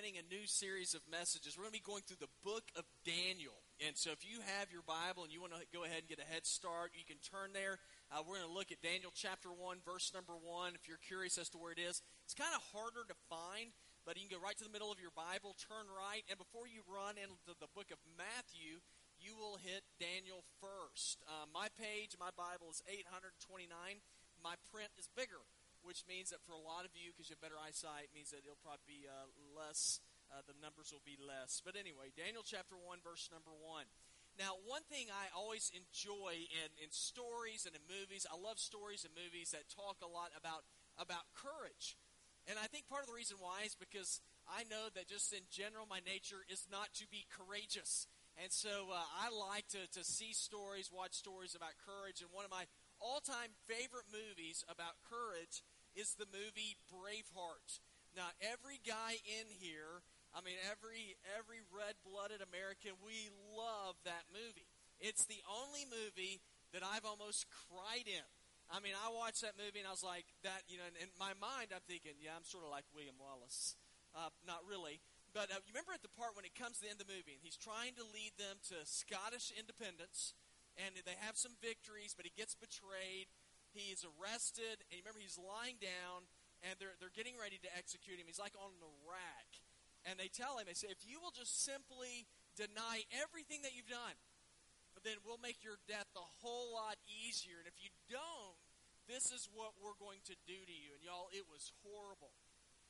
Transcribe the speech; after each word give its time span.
beginning 0.00 0.16
a 0.16 0.32
new 0.32 0.48
series 0.48 0.96
of 0.96 1.04
messages. 1.12 1.60
We're 1.60 1.68
going 1.68 1.76
to 1.76 1.84
be 1.84 1.92
going 1.92 2.04
through 2.08 2.24
the 2.24 2.36
book 2.40 2.64
of 2.72 2.88
Daniel. 3.04 3.60
And 3.84 4.00
so 4.00 4.16
if 4.16 4.24
you 4.24 4.40
have 4.56 4.72
your 4.72 4.80
Bible 4.80 5.28
and 5.28 5.32
you 5.32 5.44
want 5.44 5.52
to 5.52 5.60
go 5.76 5.84
ahead 5.84 6.08
and 6.08 6.08
get 6.08 6.16
a 6.16 6.24
head 6.24 6.48
start, 6.48 6.96
you 6.96 7.04
can 7.04 7.20
turn 7.20 7.52
there. 7.52 7.76
Uh, 8.08 8.24
we're 8.24 8.40
going 8.40 8.48
to 8.48 8.56
look 8.56 8.72
at 8.72 8.80
Daniel 8.80 9.12
chapter 9.12 9.52
1, 9.52 9.84
verse 9.84 10.08
number 10.16 10.40
1. 10.40 10.72
If 10.72 10.88
you're 10.88 11.04
curious 11.04 11.36
as 11.36 11.52
to 11.52 11.60
where 11.60 11.76
it 11.76 11.82
is, 11.82 12.00
it's 12.24 12.32
kind 12.32 12.56
of 12.56 12.64
harder 12.72 13.04
to 13.12 13.16
find, 13.28 13.76
but 14.08 14.16
you 14.16 14.24
can 14.24 14.32
go 14.32 14.40
right 14.40 14.56
to 14.56 14.64
the 14.64 14.72
middle 14.72 14.88
of 14.88 15.04
your 15.04 15.12
Bible, 15.12 15.52
turn 15.60 15.84
right, 15.92 16.24
and 16.32 16.40
before 16.40 16.64
you 16.64 16.80
run 16.88 17.20
into 17.20 17.52
the 17.60 17.68
book 17.76 17.92
of 17.92 18.00
Matthew, 18.16 18.80
you 19.20 19.36
will 19.36 19.60
hit 19.60 19.84
Daniel 20.00 20.48
first. 20.64 21.20
Uh, 21.28 21.44
my 21.52 21.68
page, 21.76 22.16
my 22.16 22.32
Bible 22.32 22.72
is 22.72 22.80
829. 22.88 23.68
My 24.40 24.56
print 24.72 24.96
is 24.96 25.12
bigger 25.12 25.44
which 25.82 26.04
means 26.06 26.30
that 26.30 26.42
for 26.44 26.52
a 26.52 26.60
lot 26.60 26.84
of 26.84 26.92
you, 26.94 27.12
because 27.12 27.28
you 27.28 27.36
have 27.38 27.44
better 27.44 27.60
eyesight, 27.60 28.12
means 28.14 28.30
that 28.30 28.44
it'll 28.44 28.60
probably 28.60 28.86
be 28.86 29.02
uh, 29.08 29.28
less, 29.52 30.00
uh, 30.30 30.44
the 30.44 30.56
numbers 30.58 30.92
will 30.92 31.04
be 31.04 31.18
less. 31.20 31.60
But 31.64 31.74
anyway, 31.76 32.14
Daniel 32.14 32.44
chapter 32.44 32.78
1, 32.78 33.02
verse 33.02 33.28
number 33.32 33.52
1. 33.52 33.88
Now, 34.38 34.56
one 34.64 34.86
thing 34.86 35.10
I 35.10 35.28
always 35.34 35.68
enjoy 35.74 36.46
in, 36.48 36.70
in 36.78 36.90
stories 36.94 37.66
and 37.66 37.74
in 37.74 37.82
movies, 37.90 38.24
I 38.24 38.38
love 38.38 38.62
stories 38.62 39.02
and 39.02 39.12
movies 39.12 39.50
that 39.52 39.68
talk 39.68 40.00
a 40.00 40.08
lot 40.08 40.30
about, 40.38 40.62
about 40.96 41.28
courage. 41.34 41.98
And 42.48 42.56
I 42.56 42.70
think 42.70 42.88
part 42.88 43.04
of 43.04 43.10
the 43.10 43.18
reason 43.18 43.36
why 43.42 43.66
is 43.66 43.76
because 43.76 44.22
I 44.48 44.64
know 44.70 44.88
that 44.94 45.10
just 45.10 45.34
in 45.34 45.44
general, 45.50 45.84
my 45.84 46.00
nature 46.06 46.46
is 46.48 46.64
not 46.70 46.94
to 47.02 47.04
be 47.10 47.26
courageous. 47.28 48.06
And 48.40 48.48
so 48.48 48.88
uh, 48.88 49.04
I 49.20 49.28
like 49.28 49.68
to, 49.76 49.84
to 49.98 50.02
see 50.06 50.32
stories, 50.32 50.88
watch 50.88 51.12
stories 51.12 51.54
about 51.54 51.76
courage. 51.84 52.22
And 52.22 52.30
one 52.32 52.46
of 52.46 52.50
my 52.50 52.64
all 53.00 53.20
time 53.20 53.56
favorite 53.66 54.06
movies 54.12 54.62
about 54.68 55.00
courage 55.08 55.64
is 55.96 56.14
the 56.14 56.28
movie 56.30 56.76
Braveheart. 56.86 57.80
Now, 58.14 58.30
every 58.38 58.78
guy 58.82 59.18
in 59.24 59.46
here, 59.50 60.04
I 60.30 60.44
mean, 60.44 60.58
every 60.68 61.18
every 61.34 61.64
red-blooded 61.72 62.44
American, 62.44 62.94
we 63.02 63.32
love 63.56 63.98
that 64.06 64.30
movie. 64.30 64.70
It's 65.00 65.24
the 65.26 65.42
only 65.48 65.88
movie 65.88 66.38
that 66.76 66.86
I've 66.86 67.08
almost 67.08 67.48
cried 67.50 68.06
in. 68.06 68.26
I 68.70 68.78
mean, 68.78 68.94
I 68.94 69.10
watched 69.10 69.42
that 69.42 69.58
movie 69.58 69.82
and 69.82 69.88
I 69.90 69.94
was 69.94 70.06
like, 70.06 70.30
that, 70.46 70.62
you 70.70 70.78
know, 70.78 70.86
in 71.02 71.10
my 71.18 71.34
mind, 71.42 71.74
I'm 71.74 71.82
thinking, 71.90 72.14
yeah, 72.22 72.38
I'm 72.38 72.46
sort 72.46 72.62
of 72.62 72.70
like 72.70 72.86
William 72.94 73.18
Wallace. 73.18 73.74
Uh, 74.14 74.30
not 74.46 74.62
really. 74.62 75.02
But 75.34 75.50
uh, 75.50 75.62
you 75.66 75.74
remember 75.74 75.94
at 75.94 76.02
the 76.02 76.10
part 76.14 76.38
when 76.38 76.46
it 76.46 76.54
comes 76.54 76.78
to 76.78 76.86
the 76.86 76.90
end 76.90 77.02
of 77.02 77.06
the 77.06 77.14
movie, 77.14 77.34
and 77.34 77.42
he's 77.42 77.58
trying 77.58 77.98
to 77.98 78.06
lead 78.14 78.34
them 78.38 78.62
to 78.70 78.82
Scottish 78.86 79.50
independence, 79.54 80.34
and 80.80 80.96
they 81.04 81.18
have 81.20 81.36
some 81.36 81.52
victories, 81.60 82.16
but 82.16 82.24
he 82.24 82.32
gets 82.32 82.56
betrayed, 82.56 83.28
He's 83.70 84.02
arrested, 84.02 84.82
and 84.90 84.98
remember, 84.98 85.22
he's 85.22 85.38
lying 85.38 85.78
down, 85.78 86.26
and 86.66 86.74
they're, 86.82 86.98
they're 86.98 87.14
getting 87.14 87.38
ready 87.38 87.58
to 87.62 87.70
execute 87.78 88.18
him. 88.18 88.26
He's 88.26 88.42
like 88.42 88.58
on 88.58 88.74
the 88.82 88.90
rack. 89.06 89.50
And 90.08 90.18
they 90.18 90.26
tell 90.26 90.58
him, 90.58 90.66
they 90.66 90.74
say, 90.74 90.90
if 90.90 91.06
you 91.06 91.22
will 91.22 91.30
just 91.30 91.62
simply 91.62 92.26
deny 92.58 93.06
everything 93.14 93.62
that 93.62 93.76
you've 93.76 93.90
done, 93.90 94.16
then 95.06 95.22
we'll 95.22 95.40
make 95.40 95.62
your 95.62 95.78
death 95.86 96.08
a 96.18 96.26
whole 96.42 96.74
lot 96.74 96.98
easier. 97.06 97.62
And 97.62 97.68
if 97.70 97.78
you 97.78 97.94
don't, 98.10 98.58
this 99.06 99.30
is 99.30 99.46
what 99.54 99.78
we're 99.78 99.96
going 99.96 100.20
to 100.28 100.36
do 100.44 100.58
to 100.58 100.76
you. 100.76 100.98
And 100.98 101.02
y'all, 101.04 101.30
it 101.30 101.46
was 101.46 101.70
horrible. 101.86 102.34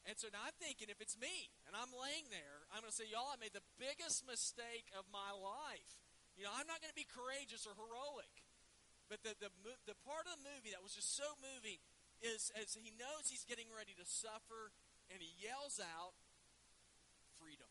And 0.08 0.16
so 0.16 0.32
now 0.32 0.48
I'm 0.48 0.56
thinking, 0.56 0.88
if 0.88 0.98
it's 1.04 1.18
me 1.20 1.52
and 1.68 1.76
I'm 1.76 1.92
laying 1.92 2.26
there, 2.32 2.64
I'm 2.72 2.80
going 2.80 2.90
to 2.90 2.96
say, 2.96 3.10
y'all, 3.10 3.30
I 3.30 3.36
made 3.36 3.52
the 3.52 3.66
biggest 3.76 4.24
mistake 4.24 4.88
of 4.96 5.04
my 5.12 5.28
life. 5.36 6.00
You 6.40 6.48
know, 6.48 6.56
I'm 6.56 6.64
not 6.64 6.80
going 6.80 6.88
to 6.88 6.96
be 6.96 7.04
courageous 7.04 7.68
or 7.68 7.76
heroic. 7.76 8.32
But 9.12 9.20
the, 9.20 9.36
the, 9.36 9.52
the 9.84 9.98
part 10.08 10.24
of 10.24 10.40
the 10.40 10.42
movie 10.48 10.72
that 10.72 10.80
was 10.80 10.96
just 10.96 11.12
so 11.12 11.28
moving 11.44 11.76
is 12.24 12.48
as 12.56 12.72
he 12.72 12.96
knows 12.96 13.28
he's 13.28 13.44
getting 13.44 13.68
ready 13.68 13.92
to 14.00 14.06
suffer, 14.08 14.72
and 15.12 15.20
he 15.20 15.36
yells 15.36 15.76
out, 15.76 16.16
freedom. 17.36 17.68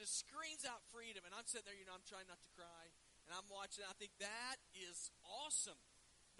Just 0.00 0.16
screams 0.16 0.64
out 0.64 0.80
freedom. 0.96 1.28
And 1.28 1.36
I'm 1.36 1.44
sitting 1.44 1.68
there, 1.68 1.76
you 1.76 1.84
know, 1.84 1.92
I'm 1.92 2.08
trying 2.08 2.24
not 2.24 2.40
to 2.40 2.50
cry. 2.56 2.88
And 3.28 3.36
I'm 3.36 3.44
watching. 3.52 3.84
I 3.84 3.92
think 4.00 4.16
that 4.16 4.56
is 4.72 5.12
awesome 5.44 5.76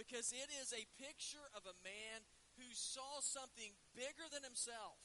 because 0.00 0.32
it 0.32 0.48
is 0.48 0.72
a 0.72 0.88
picture 0.96 1.44
of 1.52 1.68
a 1.68 1.76
man 1.84 2.24
who 2.56 2.64
saw 2.72 3.20
something 3.20 3.76
bigger 3.92 4.24
than 4.32 4.40
himself 4.40 4.96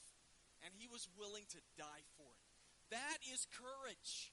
and 0.64 0.72
he 0.72 0.88
was 0.88 1.04
willing 1.20 1.44
to 1.52 1.60
die 1.76 2.04
for 2.16 2.32
it. 2.32 2.48
That 2.92 3.20
is 3.28 3.44
courage. 3.52 4.32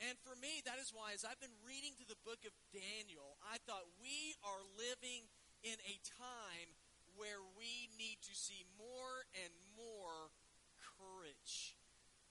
And 0.00 0.16
for 0.24 0.32
me, 0.40 0.64
that 0.64 0.80
is 0.80 0.96
why, 0.96 1.12
as 1.12 1.28
I've 1.28 1.40
been 1.44 1.60
reading 1.60 1.92
through 1.92 2.08
the 2.08 2.24
book 2.24 2.40
of 2.48 2.56
Daniel, 2.72 3.36
I 3.44 3.60
thought 3.68 3.84
we 4.00 4.32
are 4.40 4.64
living 4.80 5.28
in 5.60 5.76
a 5.76 5.96
time 6.08 6.72
where 7.20 7.44
we 7.52 7.92
need 8.00 8.16
to 8.24 8.32
see 8.32 8.64
more 8.80 9.28
and 9.36 9.52
more 9.76 10.32
courage. 10.96 11.76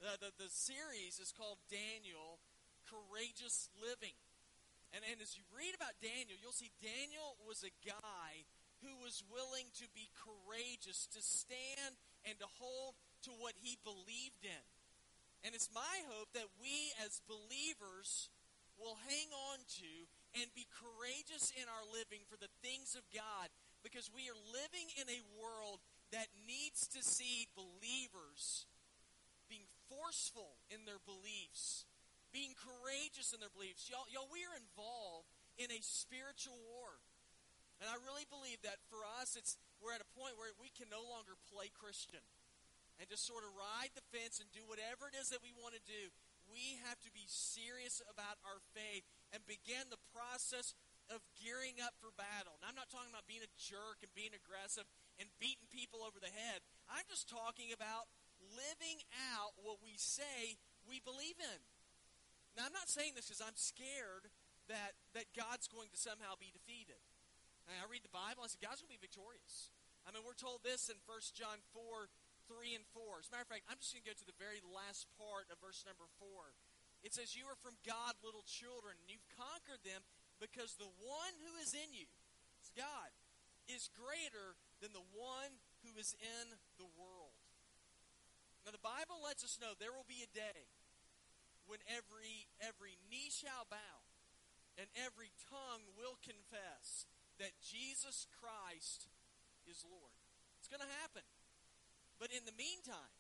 The, 0.02 0.18
the, 0.18 0.32
the 0.42 0.50
series 0.50 1.22
is 1.22 1.30
called 1.30 1.62
Daniel 1.70 2.42
Courageous 2.90 3.70
Living. 3.78 4.18
And, 4.90 5.06
and 5.06 5.22
as 5.22 5.38
you 5.38 5.46
read 5.54 5.78
about 5.78 5.94
Daniel, 6.02 6.42
you'll 6.42 6.58
see 6.58 6.74
Daniel 6.82 7.38
was 7.46 7.62
a 7.62 7.74
guy 7.86 8.50
who 8.82 8.98
was 9.06 9.22
willing 9.30 9.70
to 9.78 9.86
be 9.94 10.10
courageous, 10.18 11.06
to 11.14 11.22
stand 11.22 12.02
and 12.26 12.34
to 12.42 12.50
hold 12.58 12.98
to 13.30 13.32
what 13.38 13.54
he 13.62 13.78
believed 13.86 14.42
in. 14.42 14.66
And 15.44 15.56
it's 15.56 15.72
my 15.72 16.04
hope 16.12 16.36
that 16.36 16.52
we 16.60 16.92
as 17.06 17.24
believers 17.24 18.28
will 18.76 19.00
hang 19.08 19.30
on 19.52 19.64
to 19.80 19.92
and 20.40 20.48
be 20.56 20.68
courageous 20.72 21.52
in 21.56 21.68
our 21.68 21.86
living 21.92 22.24
for 22.28 22.40
the 22.40 22.52
things 22.64 22.96
of 22.96 23.08
God 23.12 23.52
because 23.84 24.12
we 24.12 24.28
are 24.28 24.40
living 24.52 24.88
in 25.00 25.08
a 25.08 25.26
world 25.40 25.80
that 26.12 26.28
needs 26.44 26.88
to 26.92 27.04
see 27.04 27.48
believers 27.56 28.68
being 29.48 29.68
forceful 29.88 30.60
in 30.72 30.84
their 30.84 31.02
beliefs, 31.04 31.88
being 32.32 32.56
courageous 32.56 33.32
in 33.32 33.40
their 33.40 33.52
beliefs. 33.52 33.88
Y'all, 33.88 34.08
y'all, 34.12 34.30
we 34.32 34.44
are 34.44 34.56
involved 34.56 35.32
in 35.56 35.72
a 35.72 35.82
spiritual 35.84 36.60
war. 36.68 37.00
And 37.80 37.88
I 37.88 37.96
really 38.04 38.28
believe 38.28 38.60
that 38.68 38.84
for 38.92 39.00
us, 39.24 39.40
it's 39.40 39.56
we're 39.80 39.96
at 39.96 40.04
a 40.04 40.12
point 40.12 40.36
where 40.36 40.52
we 40.60 40.68
can 40.76 40.92
no 40.92 41.00
longer 41.00 41.40
play 41.48 41.72
Christian 41.72 42.20
and 43.00 43.08
just 43.08 43.24
sort 43.24 43.48
of 43.48 43.56
ride 43.56 43.96
the 43.96 44.06
fence 44.12 44.44
and 44.44 44.52
do 44.52 44.62
whatever 44.68 45.08
it 45.08 45.16
is 45.16 45.32
that 45.32 45.40
we 45.40 45.56
want 45.56 45.74
to 45.74 45.84
do. 45.88 46.12
We 46.52 46.78
have 46.84 47.00
to 47.08 47.12
be 47.16 47.24
serious 47.32 48.04
about 48.12 48.38
our 48.44 48.60
faith 48.76 49.08
and 49.32 49.40
begin 49.48 49.88
the 49.88 50.02
process 50.12 50.76
of 51.08 51.24
gearing 51.40 51.82
up 51.82 51.98
for 51.98 52.14
battle. 52.14 52.60
Now, 52.62 52.70
I'm 52.70 52.78
not 52.78 52.92
talking 52.92 53.10
about 53.10 53.26
being 53.26 53.42
a 53.42 53.56
jerk 53.58 54.04
and 54.06 54.12
being 54.14 54.36
aggressive 54.36 54.86
and 55.18 55.32
beating 55.42 55.66
people 55.72 56.06
over 56.06 56.22
the 56.22 56.30
head. 56.30 56.62
I'm 56.86 57.06
just 57.10 57.32
talking 57.32 57.74
about 57.74 58.12
living 58.54 59.02
out 59.34 59.58
what 59.58 59.82
we 59.82 59.98
say 59.98 60.60
we 60.86 61.02
believe 61.02 61.38
in. 61.40 61.60
Now, 62.58 62.70
I'm 62.70 62.76
not 62.76 62.90
saying 62.92 63.18
this 63.18 63.30
because 63.30 63.42
I'm 63.42 63.58
scared 63.58 64.30
that, 64.70 64.98
that 65.18 65.30
God's 65.34 65.70
going 65.70 65.90
to 65.94 66.00
somehow 66.00 66.38
be 66.38 66.54
defeated. 66.54 67.02
I 67.70 67.86
read 67.86 68.02
the 68.02 68.10
Bible, 68.10 68.42
I 68.42 68.50
said, 68.50 68.66
God's 68.66 68.82
going 68.82 68.90
to 68.90 68.98
be 68.98 69.06
victorious. 69.06 69.70
I 70.02 70.10
mean, 70.10 70.26
we're 70.26 70.38
told 70.38 70.66
this 70.66 70.90
in 70.90 70.98
1 71.06 71.38
John 71.38 71.62
4 71.70 72.10
3 72.50 72.74
and 72.74 72.86
4. 72.98 73.22
As 73.22 73.30
a 73.30 73.32
matter 73.32 73.46
of 73.46 73.52
fact, 73.54 73.70
I'm 73.70 73.78
just 73.78 73.94
going 73.94 74.02
to 74.04 74.10
go 74.10 74.18
to 74.18 74.28
the 74.28 74.42
very 74.42 74.60
last 74.66 75.06
part 75.22 75.46
of 75.54 75.62
verse 75.62 75.86
number 75.86 76.10
4. 76.18 76.50
It 77.06 77.14
says, 77.14 77.38
You 77.38 77.46
are 77.48 77.60
from 77.62 77.78
God, 77.86 78.18
little 78.26 78.44
children, 78.44 78.98
and 78.98 79.08
you've 79.08 79.30
conquered 79.38 79.86
them 79.86 80.02
because 80.42 80.76
the 80.76 80.90
one 81.00 81.36
who 81.46 81.54
is 81.62 81.78
in 81.78 81.94
you, 81.94 82.10
it's 82.58 82.74
God, 82.74 83.14
is 83.70 83.94
greater 83.94 84.58
than 84.82 84.92
the 84.98 85.06
one 85.14 85.62
who 85.86 85.94
is 86.02 86.18
in 86.18 86.58
the 86.82 86.90
world. 86.98 87.38
Now, 88.66 88.74
the 88.74 88.84
Bible 88.84 89.22
lets 89.24 89.46
us 89.46 89.62
know 89.62 89.78
there 89.78 89.96
will 89.96 90.10
be 90.10 90.26
a 90.26 90.36
day 90.36 90.68
when 91.70 91.80
every, 91.88 92.50
every 92.60 92.98
knee 93.08 93.30
shall 93.30 93.70
bow 93.70 93.98
and 94.76 94.90
every 94.98 95.32
tongue 95.48 95.86
will 95.96 96.18
confess 96.20 97.06
that 97.38 97.56
Jesus 97.64 98.28
Christ 98.42 99.08
is 99.70 99.86
Lord. 99.88 100.18
It's 100.60 100.68
going 100.68 100.84
to 100.84 100.96
happen. 101.00 101.24
But 102.20 102.36
in 102.36 102.44
the 102.44 102.56
meantime, 102.60 103.16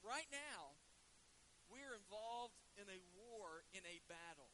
right 0.00 0.26
now, 0.32 0.74
we're 1.68 1.94
involved 1.94 2.56
in 2.80 2.88
a 2.88 3.00
war, 3.14 3.68
in 3.76 3.84
a 3.84 4.00
battle. 4.08 4.48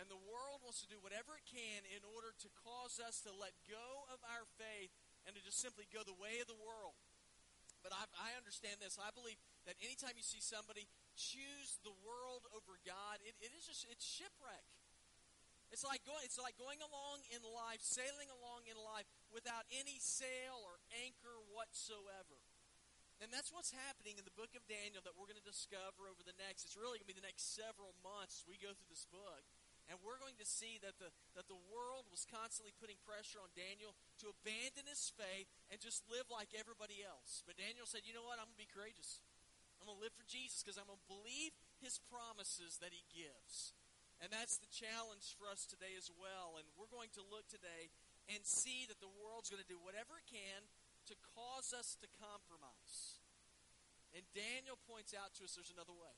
And 0.00 0.08
the 0.08 0.18
world 0.18 0.64
wants 0.64 0.80
to 0.80 0.88
do 0.88 0.96
whatever 1.04 1.36
it 1.36 1.44
can 1.44 1.84
in 1.92 2.00
order 2.16 2.32
to 2.32 2.48
cause 2.64 2.96
us 3.04 3.20
to 3.28 3.36
let 3.36 3.52
go 3.68 4.08
of 4.08 4.18
our 4.32 4.48
faith 4.56 4.90
and 5.28 5.36
to 5.36 5.44
just 5.44 5.60
simply 5.60 5.84
go 5.92 6.00
the 6.00 6.16
way 6.16 6.40
of 6.40 6.48
the 6.48 6.56
world. 6.56 6.96
But 7.84 7.92
I, 7.92 8.08
I 8.16 8.32
understand 8.40 8.80
this. 8.80 8.96
I 8.96 9.12
believe 9.12 9.36
that 9.68 9.76
anytime 9.84 10.16
you 10.16 10.24
see 10.24 10.40
somebody 10.40 10.88
choose 11.20 11.80
the 11.84 11.92
world 12.00 12.48
over 12.52 12.80
God, 12.84 13.20
it, 13.24 13.36
it 13.44 13.52
is 13.56 13.68
just 13.68 13.84
it's 13.92 14.04
shipwreck. 14.04 14.64
It's 15.68 15.84
like 15.84 16.04
going 16.08 16.24
it's 16.24 16.40
like 16.40 16.56
going 16.56 16.80
along 16.80 17.24
in 17.32 17.40
life, 17.44 17.80
sailing 17.84 18.28
along 18.40 18.68
in 18.68 18.76
life 18.76 19.08
without 19.32 19.68
any 19.72 20.00
sail 20.00 20.60
or 20.64 20.80
anchor 21.04 21.36
whatsoever. 21.52 22.40
And 23.20 23.28
that's 23.28 23.52
what's 23.52 23.68
happening 23.76 24.16
in 24.16 24.24
the 24.24 24.32
book 24.32 24.56
of 24.56 24.64
Daniel 24.64 25.04
that 25.04 25.12
we're 25.12 25.28
going 25.28 25.40
to 25.40 25.44
discover 25.44 26.08
over 26.08 26.24
the 26.24 26.36
next. 26.40 26.64
It's 26.64 26.80
really 26.80 26.96
going 26.96 27.04
to 27.04 27.12
be 27.12 27.20
the 27.20 27.28
next 27.28 27.52
several 27.52 27.92
months 28.00 28.40
as 28.40 28.48
we 28.48 28.56
go 28.56 28.72
through 28.72 28.88
this 28.88 29.04
book. 29.12 29.44
And 29.92 30.00
we're 30.00 30.16
going 30.16 30.40
to 30.40 30.48
see 30.48 30.80
that 30.80 30.96
the, 30.96 31.12
that 31.36 31.44
the 31.44 31.60
world 31.68 32.08
was 32.08 32.24
constantly 32.24 32.72
putting 32.80 32.96
pressure 33.04 33.42
on 33.44 33.52
Daniel 33.52 33.92
to 34.24 34.32
abandon 34.32 34.88
his 34.88 35.12
faith 35.12 35.52
and 35.68 35.76
just 35.82 36.06
live 36.08 36.32
like 36.32 36.56
everybody 36.56 37.04
else. 37.04 37.44
But 37.44 37.60
Daniel 37.60 37.84
said, 37.84 38.08
you 38.08 38.16
know 38.16 38.24
what? 38.24 38.40
I'm 38.40 38.48
going 38.48 38.56
to 38.56 38.64
be 38.64 38.72
courageous. 38.72 39.20
I'm 39.82 39.90
going 39.90 40.00
to 40.00 40.04
live 40.06 40.16
for 40.16 40.24
Jesus 40.24 40.64
because 40.64 40.80
I'm 40.80 40.88
going 40.88 41.02
to 41.04 41.12
believe 41.12 41.52
his 41.82 42.00
promises 42.08 42.80
that 42.80 42.96
he 42.96 43.04
gives. 43.12 43.76
And 44.22 44.32
that's 44.32 44.56
the 44.60 44.70
challenge 44.70 45.36
for 45.36 45.48
us 45.48 45.68
today 45.68 45.92
as 45.98 46.08
well. 46.08 46.56
And 46.56 46.64
we're 46.76 46.92
going 46.92 47.12
to 47.20 47.24
look 47.28 47.48
today 47.52 47.92
and 48.32 48.46
see 48.46 48.86
that 48.88 49.00
the 49.02 49.12
world's 49.20 49.50
going 49.52 49.64
to 49.64 49.68
do 49.68 49.80
whatever 49.80 50.20
it 50.20 50.28
can 50.28 50.60
to 51.08 51.14
cause 51.36 51.72
us 51.72 51.96
to 52.00 52.08
compromise. 52.18 53.20
And 54.10 54.26
Daniel 54.34 54.76
points 54.90 55.14
out 55.14 55.32
to 55.38 55.46
us 55.46 55.54
there's 55.54 55.72
another 55.72 55.94
way. 55.94 56.16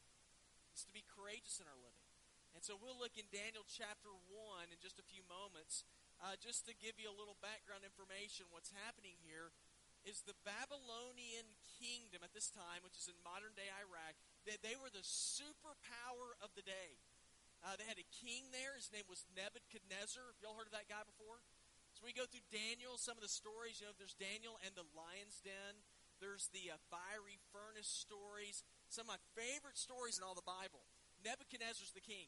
It's 0.72 0.88
to 0.88 0.94
be 0.94 1.04
courageous 1.04 1.60
in 1.60 1.68
our 1.68 1.76
living. 1.76 2.08
And 2.56 2.60
so 2.64 2.76
we'll 2.76 2.96
look 2.96 3.16
in 3.16 3.28
Daniel 3.32 3.64
chapter 3.64 4.12
1 4.32 4.72
in 4.72 4.78
just 4.80 5.00
a 5.00 5.04
few 5.04 5.24
moments. 5.28 5.84
Uh, 6.20 6.36
just 6.38 6.68
to 6.68 6.72
give 6.76 7.00
you 7.00 7.08
a 7.10 7.16
little 7.16 7.36
background 7.40 7.82
information, 7.82 8.48
what's 8.52 8.70
happening 8.84 9.16
here 9.24 9.50
is 10.06 10.22
the 10.22 10.36
Babylonian 10.42 11.46
kingdom 11.78 12.22
at 12.26 12.34
this 12.34 12.50
time, 12.50 12.82
which 12.82 12.98
is 12.98 13.06
in 13.06 13.16
modern 13.22 13.54
day 13.54 13.70
Iraq, 13.70 14.14
they, 14.46 14.58
they 14.60 14.76
were 14.78 14.90
the 14.90 15.04
superpower 15.04 16.34
of 16.42 16.50
the 16.58 16.64
day. 16.66 16.98
Uh, 17.62 17.78
they 17.78 17.86
had 17.86 17.98
a 17.98 18.08
king 18.10 18.50
there. 18.50 18.74
His 18.74 18.90
name 18.90 19.06
was 19.06 19.22
Nebuchadnezzar. 19.38 20.22
Have 20.22 20.38
y'all 20.42 20.58
heard 20.58 20.66
of 20.66 20.74
that 20.74 20.90
guy 20.90 21.06
before? 21.06 21.38
We 22.02 22.10
go 22.10 22.26
through 22.26 22.44
Daniel, 22.50 22.98
some 22.98 23.14
of 23.14 23.22
the 23.22 23.30
stories. 23.30 23.78
You 23.78 23.86
know, 23.86 23.94
there's 23.94 24.18
Daniel 24.18 24.58
and 24.66 24.74
the 24.74 24.84
lion's 24.92 25.38
den. 25.46 25.86
There's 26.18 26.50
the 26.50 26.74
uh, 26.74 26.78
fiery 26.90 27.38
furnace 27.54 27.86
stories. 27.86 28.66
Some 28.90 29.06
of 29.06 29.14
my 29.14 29.22
favorite 29.38 29.78
stories 29.78 30.18
in 30.18 30.26
all 30.26 30.34
the 30.34 30.44
Bible. 30.44 30.82
Nebuchadnezzar's 31.22 31.94
the 31.94 32.02
king. 32.02 32.26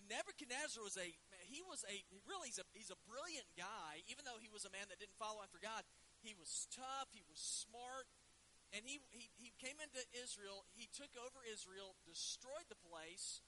And 0.00 0.08
Nebuchadnezzar 0.08 0.80
was 0.80 0.96
a 0.96 1.04
he 1.44 1.60
was 1.60 1.84
a 1.84 2.00
really 2.24 2.48
he's 2.48 2.56
a 2.56 2.64
he's 2.72 2.88
a 2.88 2.96
brilliant 3.04 3.44
guy, 3.52 4.00
even 4.08 4.24
though 4.24 4.40
he 4.40 4.48
was 4.48 4.64
a 4.64 4.72
man 4.72 4.88
that 4.88 4.96
didn't 4.96 5.20
follow 5.20 5.44
after 5.44 5.60
God. 5.60 5.84
He 6.24 6.32
was 6.32 6.64
tough, 6.72 7.12
he 7.12 7.20
was 7.28 7.36
smart, 7.36 8.08
and 8.72 8.88
he, 8.88 9.04
he, 9.12 9.28
he 9.36 9.52
came 9.60 9.76
into 9.84 10.00
Israel, 10.16 10.64
he 10.72 10.88
took 10.88 11.12
over 11.20 11.44
Israel, 11.44 11.92
destroyed 12.08 12.64
the 12.72 12.78
place, 12.78 13.44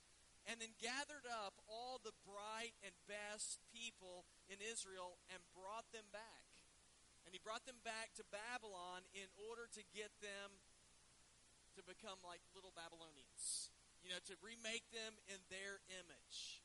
and 0.49 0.61
then 0.61 0.73
gathered 0.76 1.25
up 1.25 1.56
all 1.64 2.00
the 2.05 2.14
bright 2.25 2.76
and 2.85 2.93
best 3.08 3.61
people 3.73 4.29
in 4.49 4.61
Israel 4.61 5.17
and 5.32 5.41
brought 5.56 5.88
them 5.91 6.05
back. 6.12 6.44
And 7.25 7.32
he 7.32 7.41
brought 7.41 7.64
them 7.64 7.81
back 7.81 8.12
to 8.20 8.25
Babylon 8.29 9.08
in 9.17 9.29
order 9.49 9.64
to 9.73 9.82
get 9.96 10.12
them 10.20 10.61
to 11.75 11.82
become 11.82 12.20
like 12.20 12.44
little 12.52 12.73
Babylonians. 12.76 13.73
You 14.05 14.12
know, 14.12 14.20
to 14.29 14.37
remake 14.44 14.85
them 14.93 15.17
in 15.32 15.41
their 15.49 15.81
image. 15.88 16.61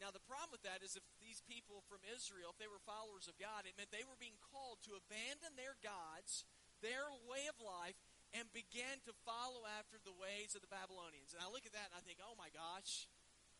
Now, 0.00 0.08
the 0.08 0.22
problem 0.24 0.54
with 0.54 0.64
that 0.64 0.80
is 0.80 0.96
if 0.96 1.04
these 1.20 1.44
people 1.44 1.84
from 1.90 2.00
Israel, 2.08 2.54
if 2.54 2.58
they 2.62 2.70
were 2.70 2.80
followers 2.88 3.28
of 3.28 3.36
God, 3.36 3.68
it 3.68 3.76
meant 3.76 3.92
they 3.92 4.06
were 4.06 4.16
being 4.16 4.38
called 4.48 4.80
to 4.88 4.96
abandon 4.96 5.58
their 5.60 5.76
gods, 5.84 6.48
their 6.80 7.04
way 7.28 7.50
of 7.50 7.58
life, 7.60 7.98
and 8.36 8.44
began 8.52 9.00
to 9.08 9.12
follow 9.24 9.64
after 9.80 9.96
the 10.04 10.12
ways 10.12 10.52
of 10.52 10.60
the 10.60 10.70
Babylonians. 10.70 11.32
And 11.32 11.40
I 11.40 11.48
look 11.48 11.64
at 11.64 11.72
that 11.72 11.92
and 11.92 11.96
I 11.96 12.04
think, 12.04 12.20
oh 12.20 12.36
my 12.36 12.52
gosh, 12.52 13.08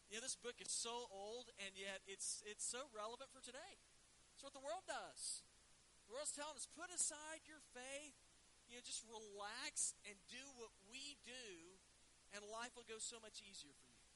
you 0.09 0.17
know, 0.17 0.25
this 0.25 0.41
book 0.41 0.57
is 0.65 0.73
so 0.73 1.09
old, 1.13 1.53
and 1.61 1.77
yet 1.77 2.01
it's, 2.09 2.41
it's 2.49 2.65
so 2.65 2.89
relevant 2.97 3.29
for 3.29 3.45
today. 3.45 3.77
It's 4.33 4.41
what 4.41 4.57
the 4.57 4.65
world 4.65 4.89
does. 4.89 5.45
The 6.09 6.17
world's 6.17 6.33
telling 6.33 6.57
us, 6.57 6.65
put 6.65 6.89
aside 6.89 7.45
your 7.45 7.61
faith, 7.77 8.17
you 8.73 8.81
know, 8.81 8.85
just 8.85 9.05
relax 9.05 9.93
and 10.09 10.17
do 10.33 10.41
what 10.57 10.73
we 10.89 11.21
do, 11.29 11.77
and 12.33 12.41
life 12.49 12.73
will 12.73 12.89
go 12.89 12.97
so 12.97 13.21
much 13.21 13.45
easier 13.45 13.77
for 13.85 13.93
you. 13.93 14.09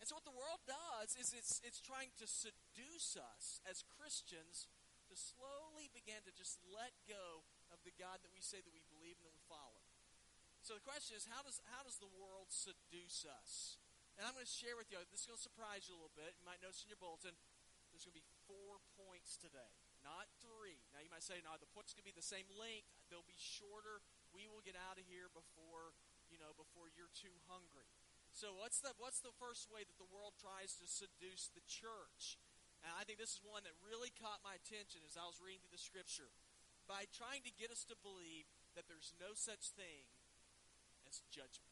And 0.00 0.04
so 0.04 0.20
what 0.20 0.28
the 0.28 0.36
world 0.36 0.60
does 0.68 1.16
is 1.16 1.32
it's, 1.32 1.64
it's 1.64 1.80
trying 1.80 2.12
to 2.20 2.28
seduce 2.28 3.16
us 3.16 3.64
as 3.64 3.86
Christians 3.96 4.68
to 5.08 5.14
slowly 5.16 5.88
begin 5.96 6.20
to 6.28 6.32
just 6.36 6.60
let 6.68 6.92
go 7.08 7.46
of 7.72 7.80
the 7.88 7.94
God 7.96 8.20
that 8.20 8.32
we 8.36 8.44
say 8.44 8.60
that 8.60 8.74
we 8.74 8.84
believe 8.92 9.16
in. 9.24 9.31
So 10.62 10.78
the 10.78 10.86
question 10.86 11.18
is, 11.18 11.26
how 11.26 11.42
does, 11.42 11.58
how 11.74 11.82
does 11.82 11.98
the 11.98 12.10
world 12.22 12.54
seduce 12.54 13.26
us? 13.26 13.82
And 14.14 14.22
I'm 14.22 14.30
going 14.30 14.46
to 14.46 14.58
share 14.62 14.78
with 14.78 14.86
you, 14.94 15.02
this 15.10 15.26
is 15.26 15.34
going 15.34 15.42
to 15.42 15.42
surprise 15.42 15.90
you 15.90 15.98
a 15.98 15.98
little 15.98 16.14
bit. 16.14 16.38
You 16.38 16.46
might 16.46 16.62
notice 16.62 16.86
in 16.86 16.94
your 16.94 17.02
bulletin, 17.02 17.34
there's 17.90 18.06
going 18.06 18.14
to 18.14 18.22
be 18.22 18.30
four 18.46 18.78
points 18.94 19.34
today, 19.34 19.74
not 20.06 20.30
three. 20.38 20.78
Now 20.94 21.02
you 21.02 21.10
might 21.10 21.26
say, 21.26 21.42
no, 21.42 21.58
the 21.58 21.66
points 21.74 21.98
to 21.98 22.06
be 22.06 22.14
the 22.14 22.22
same 22.22 22.46
length. 22.54 22.86
They'll 23.10 23.26
be 23.26 23.36
shorter. 23.36 24.06
We 24.30 24.46
will 24.46 24.62
get 24.62 24.78
out 24.78 25.02
of 25.02 25.04
here 25.10 25.26
before, 25.34 25.98
you 26.30 26.38
know, 26.38 26.54
before 26.54 26.94
you're 26.94 27.10
too 27.10 27.34
hungry. 27.50 27.90
So 28.32 28.54
what's 28.56 28.80
the 28.80 28.96
what's 28.96 29.20
the 29.20 29.34
first 29.36 29.68
way 29.68 29.84
that 29.84 29.98
the 30.00 30.08
world 30.08 30.32
tries 30.40 30.78
to 30.80 30.88
seduce 30.88 31.52
the 31.52 31.60
church? 31.68 32.40
And 32.80 32.88
I 32.96 33.04
think 33.04 33.20
this 33.20 33.36
is 33.36 33.44
one 33.44 33.66
that 33.68 33.76
really 33.84 34.08
caught 34.16 34.40
my 34.40 34.56
attention 34.56 35.04
as 35.04 35.20
I 35.20 35.28
was 35.28 35.36
reading 35.42 35.60
through 35.60 35.76
the 35.76 35.84
scripture 35.84 36.32
by 36.88 37.04
trying 37.12 37.44
to 37.44 37.52
get 37.52 37.68
us 37.68 37.84
to 37.92 37.96
believe 38.00 38.48
that 38.72 38.88
there's 38.88 39.12
no 39.20 39.36
such 39.36 39.74
thing 39.76 40.08
as 41.12 41.20
judgment. 41.28 41.68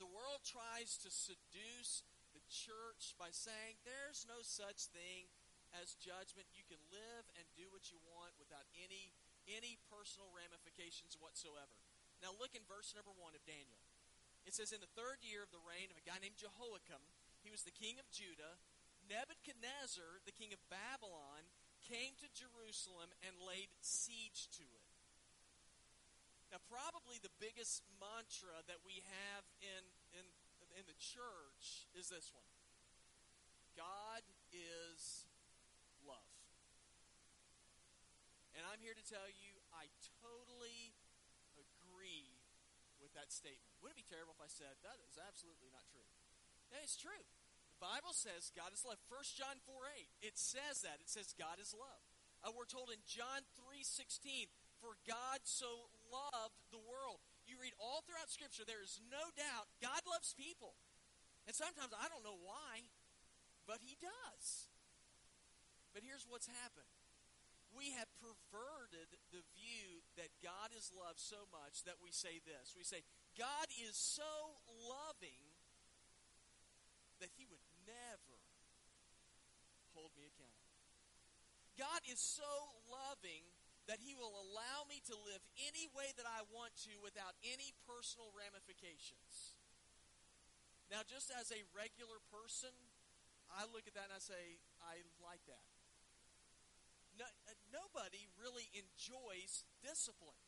The 0.00 0.08
world 0.08 0.40
tries 0.48 0.96
to 1.04 1.12
seduce 1.12 2.02
the 2.32 2.40
church 2.48 3.12
by 3.20 3.28
saying 3.28 3.76
there's 3.84 4.24
no 4.24 4.40
such 4.40 4.88
thing 4.88 5.28
as 5.76 5.92
judgment. 6.00 6.48
You 6.56 6.64
can 6.64 6.80
live 6.88 7.28
and 7.36 7.44
do 7.52 7.68
what 7.68 7.92
you 7.92 8.00
want 8.08 8.32
without 8.40 8.64
any 8.80 9.12
any 9.50 9.76
personal 9.90 10.30
ramifications 10.32 11.18
whatsoever. 11.18 11.76
Now 12.22 12.30
look 12.38 12.54
in 12.54 12.62
verse 12.70 12.94
number 12.94 13.10
1 13.10 13.34
of 13.34 13.42
Daniel. 13.42 13.82
It 14.46 14.54
says, 14.54 14.70
In 14.70 14.78
the 14.78 14.94
third 14.94 15.18
year 15.22 15.42
of 15.42 15.50
the 15.50 15.62
reign 15.66 15.90
of 15.90 15.98
a 15.98 16.06
guy 16.06 16.18
named 16.22 16.38
Jehoiakim, 16.38 17.02
he 17.42 17.50
was 17.50 17.66
the 17.66 17.74
king 17.74 17.98
of 17.98 18.06
Judah, 18.14 18.58
Nebuchadnezzar, 19.10 20.22
the 20.22 20.34
king 20.34 20.54
of 20.54 20.62
Babylon, 20.70 21.42
came 21.82 22.14
to 22.22 22.30
Jerusalem 22.30 23.10
and 23.26 23.34
laid 23.42 23.74
siege 23.82 24.46
to 24.54 24.62
it. 24.62 24.81
Now, 26.52 26.60
probably 26.68 27.16
the 27.16 27.32
biggest 27.40 27.80
mantra 27.96 28.60
that 28.68 28.84
we 28.84 29.00
have 29.08 29.44
in, 29.64 29.82
in, 30.12 30.24
in 30.76 30.84
the 30.84 30.98
church 31.00 31.88
is 31.96 32.12
this 32.12 32.28
one 32.36 32.44
God 33.72 34.20
is 34.52 35.24
love. 36.04 36.28
And 38.52 38.68
I'm 38.68 38.84
here 38.84 38.92
to 38.92 39.00
tell 39.00 39.32
you, 39.32 39.56
I 39.72 39.88
totally 40.20 40.92
agree 41.56 42.36
with 43.00 43.16
that 43.16 43.32
statement. 43.32 43.72
Wouldn't 43.80 43.96
it 43.96 44.04
be 44.04 44.08
terrible 44.12 44.36
if 44.36 44.44
I 44.44 44.52
said 44.52 44.76
that 44.84 45.00
is 45.08 45.16
absolutely 45.16 45.72
not 45.72 45.88
true? 45.88 46.04
That 46.68 46.84
is 46.84 47.00
true. 47.00 47.24
The 47.72 47.80
Bible 47.80 48.12
says 48.12 48.52
God 48.52 48.76
is 48.76 48.84
love. 48.84 49.00
1 49.08 49.40
John 49.40 49.56
4 49.64 49.72
8. 50.20 50.28
It 50.28 50.36
says 50.36 50.84
that. 50.84 51.00
It 51.00 51.08
says 51.08 51.32
God 51.32 51.56
is 51.56 51.72
love. 51.72 52.04
Uh, 52.44 52.52
we're 52.52 52.68
told 52.68 52.92
in 52.92 53.00
John 53.08 53.40
3 53.56 53.80
16, 53.80 54.52
for 54.82 54.98
God 55.06 55.46
so 55.46 55.86
loved 56.10 56.58
the 56.74 56.82
world. 56.82 57.22
You 57.46 57.54
read 57.62 57.72
all 57.78 58.02
throughout 58.02 58.28
Scripture, 58.28 58.66
there 58.66 58.82
is 58.82 58.98
no 59.06 59.30
doubt 59.38 59.70
God 59.78 60.02
loves 60.10 60.34
people. 60.34 60.74
And 61.46 61.54
sometimes 61.54 61.94
I 61.94 62.10
don't 62.10 62.26
know 62.26 62.38
why, 62.42 62.90
but 63.70 63.78
He 63.78 63.94
does. 64.02 64.66
But 65.94 66.02
here's 66.02 66.26
what's 66.26 66.50
happened 66.50 66.90
we 67.72 67.96
have 67.96 68.08
perverted 68.20 69.08
the 69.32 69.40
view 69.56 70.04
that 70.20 70.28
God 70.44 70.76
is 70.76 70.92
loved 70.92 71.20
so 71.20 71.48
much 71.48 71.88
that 71.88 71.96
we 72.04 72.12
say 72.12 72.36
this. 72.44 72.76
We 72.76 72.84
say, 72.84 73.00
God 73.32 73.64
is 73.88 73.96
so 73.96 74.60
loving 74.84 75.40
that 77.24 77.32
he 77.32 77.48
would 77.48 77.64
never 77.88 78.36
hold 79.96 80.12
me 80.12 80.28
accountable. 80.28 80.76
God 81.80 82.04
is 82.04 82.20
so 82.20 82.76
loving 82.92 83.48
that 83.90 83.98
he 83.98 84.14
will 84.14 84.32
allow 84.32 84.86
me 84.86 85.02
to 85.10 85.14
live 85.26 85.42
any 85.58 85.90
way 85.90 86.14
that 86.14 86.28
I 86.28 86.46
want 86.54 86.74
to 86.86 86.94
without 87.02 87.34
any 87.42 87.74
personal 87.84 88.30
ramifications. 88.30 89.58
Now, 90.86 91.02
just 91.02 91.32
as 91.34 91.50
a 91.50 91.66
regular 91.74 92.20
person, 92.30 92.72
I 93.50 93.66
look 93.68 93.88
at 93.90 93.96
that 93.98 94.12
and 94.12 94.16
I 94.16 94.22
say, 94.22 94.60
I 94.84 95.02
like 95.24 95.42
that 95.50 95.66
no, 97.18 97.26
uh, 97.48 97.56
nobody 97.72 98.28
really 98.40 98.68
enjoys 98.72 99.64
discipline. 99.84 100.38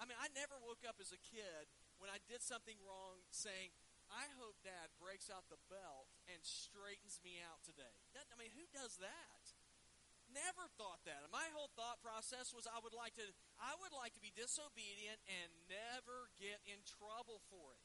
I 0.00 0.08
mean, 0.08 0.18
I 0.18 0.32
never 0.34 0.58
woke 0.64 0.82
up 0.82 0.98
as 0.98 1.14
a 1.14 1.20
kid 1.20 1.70
when 2.02 2.10
I 2.10 2.18
did 2.26 2.42
something 2.42 2.76
wrong 2.82 3.22
saying, 3.30 3.70
I 4.10 4.28
hope 4.36 4.60
dad 4.60 4.92
breaks 5.00 5.32
out 5.32 5.48
the 5.48 5.60
belt 5.70 6.12
and 6.28 6.38
straightens 6.44 7.22
me 7.24 7.40
out 7.40 7.64
today. 7.64 7.94
That, 8.12 8.28
I 8.28 8.36
mean, 8.36 8.52
who 8.52 8.66
does 8.74 9.00
that? 9.00 9.33
Never 10.34 10.66
thought 10.74 10.98
that. 11.06 11.30
My 11.30 11.46
whole 11.54 11.70
thought 11.78 12.02
process 12.02 12.50
was 12.50 12.66
I 12.66 12.82
would 12.82 12.92
like 12.92 13.14
to 13.22 13.26
I 13.62 13.78
would 13.78 13.94
like 13.94 14.12
to 14.18 14.22
be 14.22 14.34
disobedient 14.34 15.22
and 15.30 15.48
never 15.70 16.28
get 16.34 16.58
in 16.66 16.82
trouble 16.82 17.38
for 17.46 17.78
it. 17.78 17.82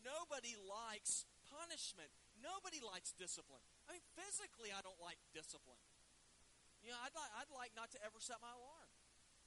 Nobody 0.00 0.56
likes 0.56 1.28
punishment. 1.44 2.08
Nobody 2.40 2.80
likes 2.80 3.12
discipline. 3.12 3.60
I 3.84 4.00
mean, 4.00 4.06
physically 4.16 4.72
I 4.72 4.80
don't 4.80 4.96
like 4.96 5.20
discipline. 5.36 5.80
You 6.80 6.96
know, 6.96 7.00
I'd 7.04 7.12
like, 7.12 7.32
I'd 7.36 7.52
like 7.52 7.72
not 7.76 7.92
to 7.92 8.00
ever 8.00 8.16
set 8.16 8.40
my 8.40 8.56
alarm. 8.56 8.90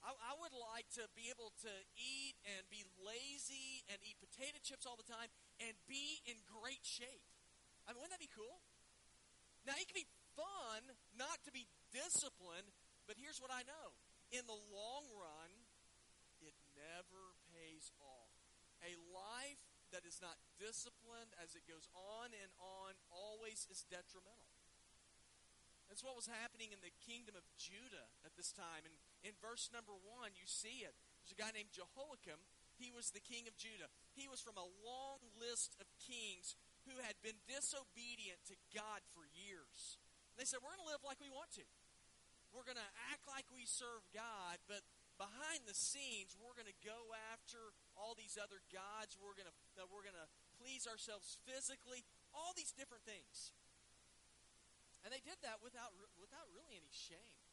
I, 0.06 0.14
I 0.14 0.34
would 0.38 0.54
like 0.54 0.86
to 1.02 1.10
be 1.18 1.34
able 1.34 1.50
to 1.66 1.74
eat 1.98 2.38
and 2.46 2.62
be 2.70 2.86
lazy 3.02 3.82
and 3.90 3.98
eat 4.06 4.22
potato 4.22 4.62
chips 4.62 4.86
all 4.86 5.00
the 5.00 5.08
time 5.08 5.34
and 5.58 5.74
be 5.90 6.22
in 6.30 6.38
great 6.46 6.86
shape. 6.86 7.26
I 7.90 7.96
mean, 7.96 8.06
wouldn't 8.06 8.14
that 8.14 8.22
be 8.22 8.30
cool? 8.30 8.62
Now, 9.66 9.74
it 9.80 9.88
can 9.88 9.98
be 9.98 10.08
fun 10.36 10.94
not 11.16 11.42
to 11.48 11.52
be 11.56 11.66
disciplined, 11.94 12.74
but 13.06 13.16
here's 13.22 13.40
what 13.40 13.54
I 13.54 13.62
know. 13.64 13.94
In 14.34 14.44
the 14.50 14.58
long 14.74 15.06
run, 15.14 15.52
it 16.42 16.58
never 16.74 17.38
pays 17.54 17.94
off. 18.02 18.34
a 18.84 19.00
life 19.16 19.64
that 19.96 20.04
is 20.04 20.20
not 20.20 20.36
disciplined 20.60 21.32
as 21.40 21.56
it 21.56 21.64
goes 21.70 21.88
on 21.96 22.34
and 22.36 22.52
on 22.60 22.98
always 23.08 23.64
is 23.72 23.88
detrimental. 23.88 24.60
That's 25.88 26.04
what 26.04 26.18
was 26.18 26.28
happening 26.28 26.74
in 26.74 26.82
the 26.82 26.92
kingdom 27.06 27.38
of 27.38 27.46
Judah 27.56 28.10
at 28.26 28.34
this 28.34 28.50
time. 28.50 28.84
And 28.84 28.98
in 29.22 29.38
verse 29.38 29.70
number 29.70 29.94
one, 29.94 30.34
you 30.34 30.50
see 30.50 30.82
it. 30.82 30.98
There's 31.22 31.38
a 31.38 31.40
guy 31.40 31.54
named 31.54 31.70
Jehoiakim. 31.72 32.42
He 32.82 32.90
was 32.90 33.14
the 33.14 33.22
king 33.22 33.46
of 33.46 33.54
Judah. 33.56 33.94
He 34.18 34.26
was 34.26 34.42
from 34.42 34.58
a 34.58 34.74
long 34.82 35.22
list 35.38 35.78
of 35.78 35.86
kings 36.02 36.58
who 36.90 36.98
had 37.00 37.16
been 37.22 37.38
disobedient 37.46 38.42
to 38.50 38.58
God 38.74 39.06
for 39.14 39.30
years. 39.32 40.02
And 40.34 40.42
they 40.42 40.50
said, 40.50 40.66
We're 40.66 40.74
going 40.74 40.82
to 40.82 40.92
live 40.92 41.06
like 41.06 41.22
we 41.22 41.30
want 41.30 41.54
to. 41.62 41.66
We're 42.54 42.66
going 42.70 42.80
to 42.80 42.94
act 43.10 43.26
like 43.26 43.50
we 43.50 43.66
serve 43.66 44.06
God, 44.14 44.62
but 44.70 44.86
behind 45.18 45.66
the 45.66 45.74
scenes, 45.74 46.38
we're 46.38 46.54
going 46.54 46.70
to 46.70 46.82
go 46.86 47.12
after 47.34 47.74
all 47.98 48.14
these 48.14 48.38
other 48.38 48.62
gods. 48.70 49.18
We're 49.18 49.34
going 49.34 49.50
to 49.50 49.56
we're 49.90 50.06
going 50.06 50.18
to 50.18 50.30
please 50.62 50.86
ourselves 50.86 51.42
physically. 51.50 52.06
All 52.30 52.54
these 52.54 52.70
different 52.74 53.04
things. 53.10 53.54
And 55.04 55.12
they 55.12 55.20
did 55.20 55.42
that 55.44 55.60
without, 55.60 55.92
without 56.16 56.48
really 56.56 56.80
any 56.80 56.94
shame. 56.96 57.44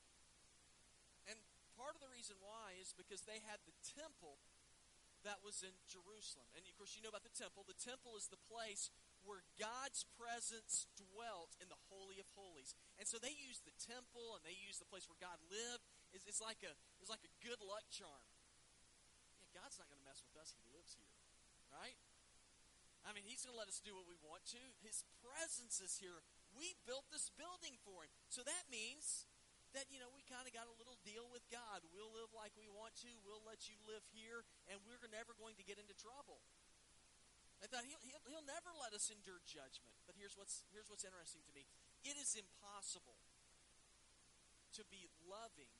And 1.26 1.34
part 1.74 1.98
of 1.98 2.00
the 2.00 2.12
reason 2.14 2.38
why 2.38 2.78
is 2.78 2.94
because 2.94 3.26
they 3.26 3.42
had 3.42 3.58
the 3.66 3.74
temple 3.82 4.38
that 5.26 5.42
was 5.42 5.60
in 5.66 5.74
Jerusalem. 5.90 6.46
And 6.54 6.62
of 6.64 6.74
course, 6.78 6.94
you 6.94 7.02
know 7.02 7.12
about 7.12 7.26
the 7.26 7.34
temple. 7.34 7.66
The 7.66 7.76
temple 7.76 8.14
is 8.16 8.30
the 8.30 8.40
place 8.48 8.88
where 9.24 9.44
God's 9.60 10.04
presence 10.16 10.88
dwelt 10.96 11.56
in 11.60 11.68
the 11.68 11.80
Holy 11.92 12.18
of 12.18 12.28
Holies. 12.34 12.72
And 12.96 13.04
so 13.04 13.20
they 13.20 13.32
used 13.32 13.64
the 13.68 13.76
temple 13.76 14.36
and 14.36 14.42
they 14.42 14.56
used 14.56 14.80
the 14.80 14.88
place 14.88 15.06
where 15.06 15.20
God 15.20 15.36
lived. 15.48 15.84
It's, 16.12 16.26
it's 16.26 16.42
like 16.42 16.60
a 16.64 16.72
it's 16.98 17.12
like 17.12 17.24
a 17.24 17.32
good 17.44 17.60
luck 17.60 17.86
charm. 17.92 18.24
Yeah, 19.44 19.62
God's 19.62 19.78
not 19.78 19.88
going 19.88 20.00
to 20.00 20.08
mess 20.08 20.24
with 20.24 20.36
us. 20.38 20.52
He 20.56 20.62
lives 20.72 20.96
here, 20.96 21.12
right? 21.70 21.98
I 23.04 23.16
mean, 23.16 23.24
He's 23.24 23.44
going 23.44 23.56
to 23.56 23.60
let 23.60 23.70
us 23.70 23.80
do 23.80 23.96
what 23.96 24.04
we 24.04 24.16
want 24.20 24.44
to. 24.52 24.62
His 24.84 25.04
presence 25.24 25.80
is 25.80 25.96
here. 26.00 26.20
We 26.52 26.76
built 26.84 27.08
this 27.08 27.32
building 27.32 27.80
for 27.80 28.04
him. 28.04 28.12
So 28.28 28.44
that 28.44 28.68
means 28.68 29.24
that, 29.72 29.86
you 29.88 30.02
know, 30.02 30.10
we 30.10 30.26
kind 30.26 30.44
of 30.44 30.52
got 30.52 30.66
a 30.66 30.74
little 30.76 30.98
deal 31.06 31.30
with 31.30 31.46
God. 31.48 31.86
We'll 31.94 32.10
live 32.10 32.34
like 32.34 32.50
we 32.58 32.66
want 32.66 32.98
to. 33.06 33.10
We'll 33.22 33.42
let 33.46 33.70
you 33.70 33.78
live 33.86 34.02
here, 34.10 34.42
and 34.66 34.82
we're 34.82 34.98
never 35.14 35.32
going 35.38 35.54
to 35.62 35.64
get 35.64 35.78
into 35.78 35.94
trouble. 35.94 36.42
He'll, 37.70 38.02
he'll, 38.02 38.24
he'll 38.26 38.48
never 38.50 38.74
let 38.74 38.90
us 38.90 39.14
endure 39.14 39.38
judgment. 39.46 39.94
But 40.02 40.18
here's 40.18 40.34
what's, 40.34 40.66
here's 40.74 40.90
what's 40.90 41.06
interesting 41.06 41.46
to 41.46 41.54
me 41.54 41.70
it 42.02 42.18
is 42.18 42.34
impossible 42.34 43.22
to 44.74 44.82
be 44.90 45.06
loving 45.26 45.70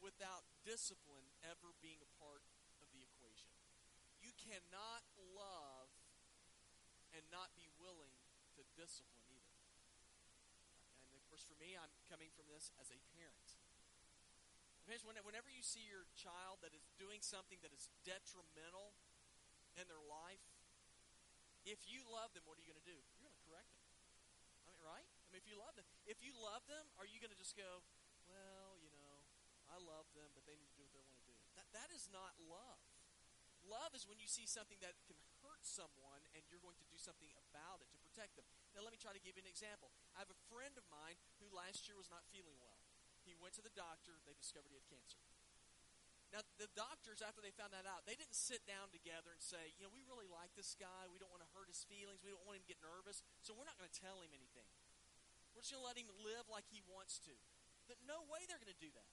without 0.00 0.44
discipline 0.64 1.24
ever 1.44 1.76
being 1.80 2.00
a 2.00 2.10
part 2.20 2.44
of 2.80 2.88
the 2.92 3.00
equation. 3.04 3.52
You 4.20 4.32
cannot 4.36 5.04
love 5.36 5.92
and 7.12 7.24
not 7.32 7.52
be 7.56 7.68
willing 7.80 8.12
to 8.56 8.62
discipline 8.76 9.28
either. 9.32 9.60
And 11.12 11.20
of 11.20 11.24
course, 11.28 11.44
for 11.44 11.56
me, 11.56 11.76
I'm 11.76 11.92
coming 12.08 12.28
from 12.32 12.48
this 12.48 12.72
as 12.80 12.92
a 12.92 13.00
parent. 13.16 13.56
Whenever 15.26 15.50
you 15.50 15.66
see 15.66 15.82
your 15.82 16.06
child 16.14 16.62
that 16.62 16.70
is 16.70 16.86
doing 16.96 17.18
something 17.18 17.58
that 17.60 17.74
is 17.74 17.90
detrimental 18.06 18.94
in 19.76 19.86
their 19.88 20.02
life, 20.08 20.42
if 21.66 21.82
you 21.90 22.06
love 22.06 22.30
them, 22.32 22.46
what 22.46 22.56
are 22.56 22.62
you 22.62 22.70
going 22.70 22.80
to 22.80 22.88
do? 22.88 22.96
You're 22.96 23.26
going 23.26 23.36
to 23.36 23.44
correct 23.46 23.70
them. 23.74 23.82
I 24.62 24.70
mean, 24.70 24.80
right? 24.86 25.06
I 25.06 25.28
mean, 25.34 25.42
if 25.42 25.48
you 25.50 25.58
love 25.58 25.74
them, 25.74 25.86
if 26.06 26.18
you 26.22 26.32
love 26.38 26.62
them, 26.70 26.86
are 26.96 27.08
you 27.08 27.18
going 27.18 27.34
to 27.34 27.40
just 27.40 27.58
go, 27.58 27.82
well, 28.30 28.78
you 28.78 28.90
know, 28.94 29.18
I 29.70 29.76
love 29.82 30.06
them, 30.14 30.30
but 30.32 30.46
they 30.46 30.54
need 30.54 30.70
to 30.70 30.78
do 30.78 30.86
what 30.86 30.94
they 30.94 31.02
want 31.02 31.18
to 31.18 31.26
do? 31.26 31.36
That 31.58 31.68
that 31.74 31.90
is 31.90 32.06
not 32.14 32.38
love. 32.46 32.82
Love 33.66 33.90
is 33.98 34.06
when 34.06 34.22
you 34.22 34.30
see 34.30 34.46
something 34.46 34.78
that 34.78 34.94
can 35.10 35.18
hurt 35.42 35.66
someone 35.66 36.22
and 36.38 36.46
you're 36.46 36.62
going 36.62 36.78
to 36.78 36.86
do 36.86 36.94
something 36.94 37.26
about 37.50 37.82
it 37.82 37.90
to 37.90 37.98
protect 37.98 38.38
them. 38.38 38.46
Now, 38.78 38.86
let 38.86 38.94
me 38.94 39.00
try 39.02 39.10
to 39.10 39.18
give 39.18 39.34
you 39.34 39.42
an 39.42 39.50
example. 39.50 39.90
I 40.14 40.22
have 40.22 40.30
a 40.30 40.40
friend 40.46 40.70
of 40.78 40.86
mine 40.86 41.18
who 41.42 41.50
last 41.50 41.90
year 41.90 41.98
was 41.98 42.06
not 42.06 42.22
feeling 42.30 42.54
well. 42.62 42.78
He 43.26 43.34
went 43.42 43.58
to 43.58 43.64
the 43.66 43.74
doctor, 43.74 44.22
they 44.22 44.38
discovered 44.38 44.70
he 44.70 44.78
had 44.78 44.86
cancer. 44.86 45.18
Now, 46.34 46.42
the 46.58 46.70
doctors, 46.74 47.22
after 47.22 47.38
they 47.42 47.54
found 47.54 47.70
that 47.74 47.86
out, 47.86 48.06
they 48.06 48.18
didn't 48.18 48.25
sit 48.36 48.60
down 48.68 48.92
together 48.92 49.32
and 49.32 49.40
say, 49.40 49.72
you 49.74 49.82
know, 49.82 49.90
we 49.90 50.04
really 50.04 50.28
like 50.28 50.52
this 50.52 50.76
guy. 50.76 51.08
We 51.08 51.16
don't 51.16 51.32
want 51.32 51.40
to 51.40 51.50
hurt 51.56 51.72
his 51.72 51.82
feelings. 51.88 52.20
We 52.20 52.30
don't 52.30 52.44
want 52.44 52.60
him 52.60 52.64
to 52.68 52.70
get 52.70 52.80
nervous. 52.84 53.24
So 53.40 53.56
we're 53.56 53.64
not 53.64 53.80
going 53.80 53.88
to 53.88 53.98
tell 53.98 54.20
him 54.20 54.30
anything. 54.36 54.68
We're 55.56 55.64
just 55.64 55.72
going 55.72 55.80
to 55.80 55.88
let 55.88 55.96
him 55.96 56.12
live 56.20 56.44
like 56.52 56.68
he 56.68 56.84
wants 56.84 57.16
to. 57.24 57.32
But 57.88 57.96
no 58.04 58.20
way 58.28 58.44
they're 58.44 58.60
going 58.60 58.76
to 58.76 58.82
do 58.82 58.92
that. 58.92 59.12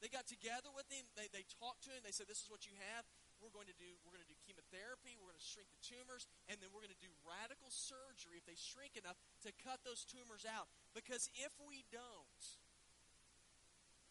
They 0.00 0.08
got 0.08 0.24
together 0.24 0.72
with 0.72 0.88
him. 0.88 1.04
They, 1.12 1.28
they 1.28 1.44
talked 1.60 1.84
to 1.84 1.92
him. 1.92 2.00
They 2.00 2.16
said, 2.16 2.24
this 2.24 2.40
is 2.40 2.48
what 2.48 2.64
you 2.64 2.72
have 2.96 3.04
we're 3.40 3.52
going 3.52 3.68
to 3.72 3.78
do 3.80 3.88
we're 4.04 4.12
going 4.12 4.24
to 4.24 4.28
do 4.28 4.36
chemotherapy, 4.44 5.16
we're 5.16 5.32
going 5.32 5.40
to 5.40 5.48
shrink 5.50 5.72
the 5.72 5.80
tumors, 5.80 6.28
and 6.52 6.60
then 6.60 6.68
we're 6.70 6.84
going 6.84 6.92
to 6.92 7.02
do 7.02 7.10
radical 7.24 7.72
surgery 7.72 8.36
if 8.36 8.44
they 8.44 8.56
shrink 8.56 9.00
enough 9.00 9.16
to 9.44 9.50
cut 9.64 9.80
those 9.82 10.04
tumors 10.04 10.44
out. 10.44 10.68
Because 10.92 11.32
if 11.40 11.52
we 11.64 11.88
don't, 11.88 12.40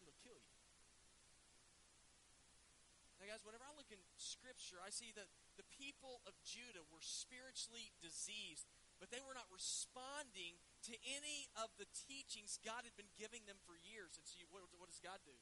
it'll 0.02 0.18
kill 0.18 0.34
you. 0.34 0.54
Now, 3.22 3.30
guys, 3.30 3.46
whenever 3.46 3.62
I 3.62 3.69
in 3.90 4.00
Scripture, 4.16 4.78
I 4.80 4.90
see 4.90 5.12
that 5.18 5.28
the 5.58 5.66
people 5.76 6.22
of 6.24 6.34
Judah 6.46 6.86
were 6.88 7.02
spiritually 7.02 7.92
diseased, 8.00 8.66
but 8.98 9.10
they 9.10 9.22
were 9.22 9.36
not 9.36 9.50
responding 9.50 10.58
to 10.88 10.94
any 11.04 11.50
of 11.60 11.68
the 11.76 11.88
teachings 12.08 12.62
God 12.62 12.86
had 12.86 12.96
been 12.96 13.10
giving 13.18 13.44
them 13.44 13.58
for 13.68 13.76
years. 13.76 14.16
And 14.16 14.24
so, 14.24 14.40
what, 14.48 14.64
what 14.78 14.88
does 14.88 15.02
God 15.02 15.20
do? 15.26 15.36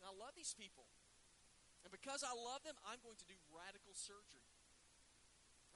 And 0.00 0.08
I 0.08 0.12
love 0.14 0.32
these 0.36 0.56
people. 0.56 0.88
And 1.86 1.94
because 1.94 2.26
I 2.26 2.34
love 2.34 2.66
them, 2.66 2.74
I'm 2.82 2.98
going 3.06 3.18
to 3.18 3.28
do 3.30 3.38
radical 3.54 3.94
surgery. 3.94 4.50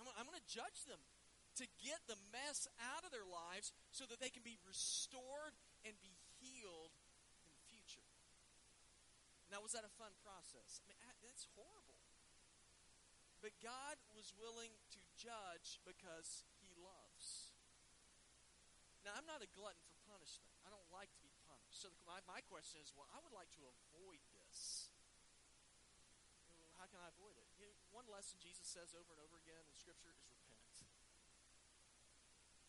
I'm, 0.02 0.11
I'm 0.18 0.26
going 0.26 0.40
to 0.40 0.50
judge 0.50 0.82
them 0.90 0.99
to 1.59 1.66
get 1.82 2.00
the 2.06 2.18
mess 2.30 2.66
out 2.78 3.02
of 3.04 3.11
their 3.11 3.26
lives 3.26 3.75
so 3.90 4.06
that 4.06 4.18
they 4.23 4.30
can 4.30 4.42
be 4.47 4.59
restored 4.66 5.54
and 5.82 5.94
be 6.00 6.14
healed. 6.38 6.89
Now, 9.60 9.68
was 9.68 9.76
that 9.76 9.84
a 9.84 9.92
fun 10.00 10.16
process? 10.24 10.80
I 10.80 10.88
mean, 10.88 10.96
that's 11.20 11.44
horrible. 11.52 12.00
But 13.44 13.52
God 13.60 14.00
was 14.16 14.32
willing 14.40 14.72
to 14.96 15.00
judge 15.20 15.84
because 15.84 16.48
he 16.64 16.72
loves. 16.80 17.52
Now, 19.04 19.12
I'm 19.20 19.28
not 19.28 19.44
a 19.44 19.50
glutton 19.52 19.84
for 19.84 20.00
punishment. 20.08 20.56
I 20.64 20.72
don't 20.72 20.88
like 20.88 21.12
to 21.12 21.20
be 21.20 21.28
punished. 21.44 21.76
So 21.76 21.92
my, 22.08 22.24
my 22.24 22.40
question 22.48 22.80
is, 22.80 22.96
well, 22.96 23.04
I 23.12 23.20
would 23.20 23.36
like 23.36 23.52
to 23.60 23.68
avoid 23.68 24.24
this 24.32 24.88
How 26.80 26.88
can 26.88 26.96
I 27.04 27.12
avoid 27.12 27.36
it? 27.36 27.44
You 27.60 27.68
know, 27.68 27.76
one 27.92 28.08
lesson 28.08 28.40
Jesus 28.40 28.64
says 28.64 28.96
over 28.96 29.12
and 29.12 29.20
over 29.20 29.36
again 29.44 29.60
in 29.68 29.76
Scripture 29.76 30.08
is 30.08 30.24
repent. 30.24 30.88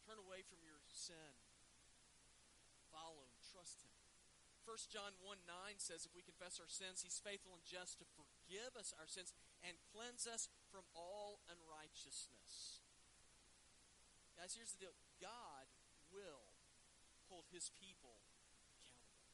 Turn 0.04 0.20
away 0.20 0.44
from 0.44 0.60
your 0.68 0.84
sin. 0.92 1.40
Follow 2.92 3.32
trust 3.48 3.80
Him. 3.80 4.01
1 4.72 4.88
John 4.88 5.12
1 5.20 5.36
9 5.44 5.84
says, 5.84 6.08
If 6.08 6.16
we 6.16 6.24
confess 6.24 6.56
our 6.56 6.72
sins, 6.72 7.04
He's 7.04 7.20
faithful 7.20 7.52
and 7.52 7.66
just 7.68 8.00
to 8.00 8.08
forgive 8.16 8.72
us 8.80 8.96
our 8.96 9.04
sins 9.04 9.36
and 9.68 9.76
cleanse 9.92 10.24
us 10.24 10.48
from 10.72 10.88
all 10.96 11.44
unrighteousness. 11.52 12.80
Guys, 14.40 14.56
here's 14.56 14.72
the 14.72 14.88
deal 14.88 14.96
God 15.20 15.68
will 16.08 16.56
hold 17.28 17.52
His 17.52 17.68
people 17.84 18.16
accountable. 18.80 19.28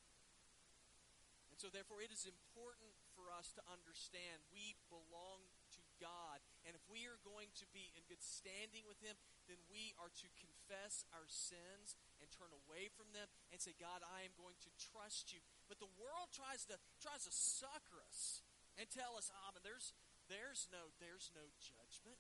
And 1.54 1.62
so, 1.62 1.70
therefore, 1.70 2.02
it 2.02 2.10
is 2.10 2.26
important 2.26 2.98
for 3.14 3.30
us 3.30 3.54
to 3.54 3.64
understand 3.70 4.42
we 4.50 4.74
belong 4.90 5.46
to 5.78 5.82
God. 6.02 6.42
And 6.68 6.76
if 6.76 6.84
we 6.92 7.08
are 7.08 7.16
going 7.24 7.48
to 7.64 7.66
be 7.72 7.96
in 7.96 8.04
good 8.12 8.20
standing 8.20 8.84
with 8.84 9.00
Him, 9.00 9.16
then 9.48 9.56
we 9.72 9.96
are 9.96 10.12
to 10.12 10.28
confess 10.36 11.08
our 11.16 11.24
sins 11.32 11.96
and 12.20 12.28
turn 12.28 12.52
away 12.52 12.92
from 12.92 13.16
them 13.16 13.32
and 13.56 13.64
say, 13.64 13.72
God, 13.80 14.04
I 14.04 14.28
am 14.28 14.36
going 14.36 14.60
to 14.68 14.72
trust 14.76 15.32
you. 15.32 15.40
But 15.72 15.80
the 15.80 15.88
world 15.96 16.36
tries 16.36 16.68
to 16.68 16.76
tries 17.00 17.24
to 17.24 17.32
sucker 17.32 18.04
us 18.04 18.44
and 18.76 18.92
tell 18.92 19.16
us, 19.16 19.32
ah, 19.32 19.56
but 19.56 19.64
there's 19.64 19.96
there's 20.28 20.68
no 20.68 20.92
there's 21.00 21.32
no 21.32 21.48
judgment. 21.64 22.20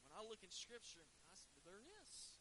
And 0.00 0.08
when 0.08 0.16
I 0.16 0.24
look 0.24 0.40
in 0.40 0.48
Scripture, 0.48 1.04
I, 1.28 1.36
there 1.68 1.84
is. 2.00 2.40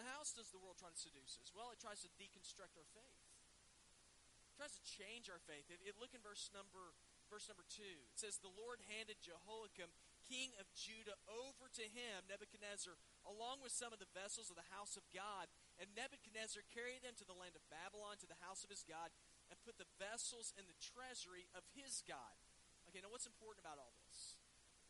Now, 0.00 0.08
how 0.08 0.24
else 0.24 0.32
does 0.32 0.48
the 0.48 0.56
world 0.56 0.80
try 0.80 0.88
to 0.88 0.96
seduce 0.96 1.36
us? 1.36 1.52
Well, 1.52 1.68
it 1.76 1.84
tries 1.84 2.00
to 2.08 2.10
deconstruct 2.16 2.80
our 2.80 2.88
faith 2.96 3.20
tries 4.60 4.76
to 4.76 4.84
change 4.84 5.32
our 5.32 5.40
faith. 5.48 5.64
It, 5.72 5.80
it, 5.88 5.96
look 5.96 6.12
in 6.12 6.20
verse 6.20 6.52
number 6.52 6.92
verse 7.30 7.46
number 7.46 7.64
two. 7.70 8.04
It 8.10 8.18
says, 8.18 8.38
"The 8.38 8.50
Lord 8.50 8.82
handed 8.90 9.22
Jehoiakim, 9.22 9.94
king 10.26 10.52
of 10.58 10.66
Judah, 10.74 11.16
over 11.30 11.70
to 11.70 11.86
him, 11.88 12.26
Nebuchadnezzar, 12.26 12.98
along 13.24 13.62
with 13.62 13.72
some 13.72 13.94
of 13.94 14.02
the 14.02 14.10
vessels 14.10 14.50
of 14.50 14.58
the 14.58 14.74
house 14.74 14.98
of 14.98 15.06
God. 15.14 15.48
And 15.78 15.94
Nebuchadnezzar 15.94 16.62
carried 16.74 17.02
them 17.02 17.14
to 17.16 17.24
the 17.24 17.38
land 17.38 17.54
of 17.54 17.70
Babylon, 17.70 18.18
to 18.18 18.26
the 18.26 18.42
house 18.44 18.66
of 18.66 18.70
his 18.70 18.82
God, 18.82 19.14
and 19.48 19.62
put 19.62 19.78
the 19.78 19.88
vessels 19.98 20.52
in 20.58 20.66
the 20.66 20.74
treasury 20.74 21.46
of 21.54 21.64
his 21.72 22.02
God." 22.02 22.36
Okay, 22.90 23.00
now 23.00 23.08
what's 23.08 23.26
important 23.26 23.64
about 23.64 23.78
all 23.78 23.94
this? 24.04 24.36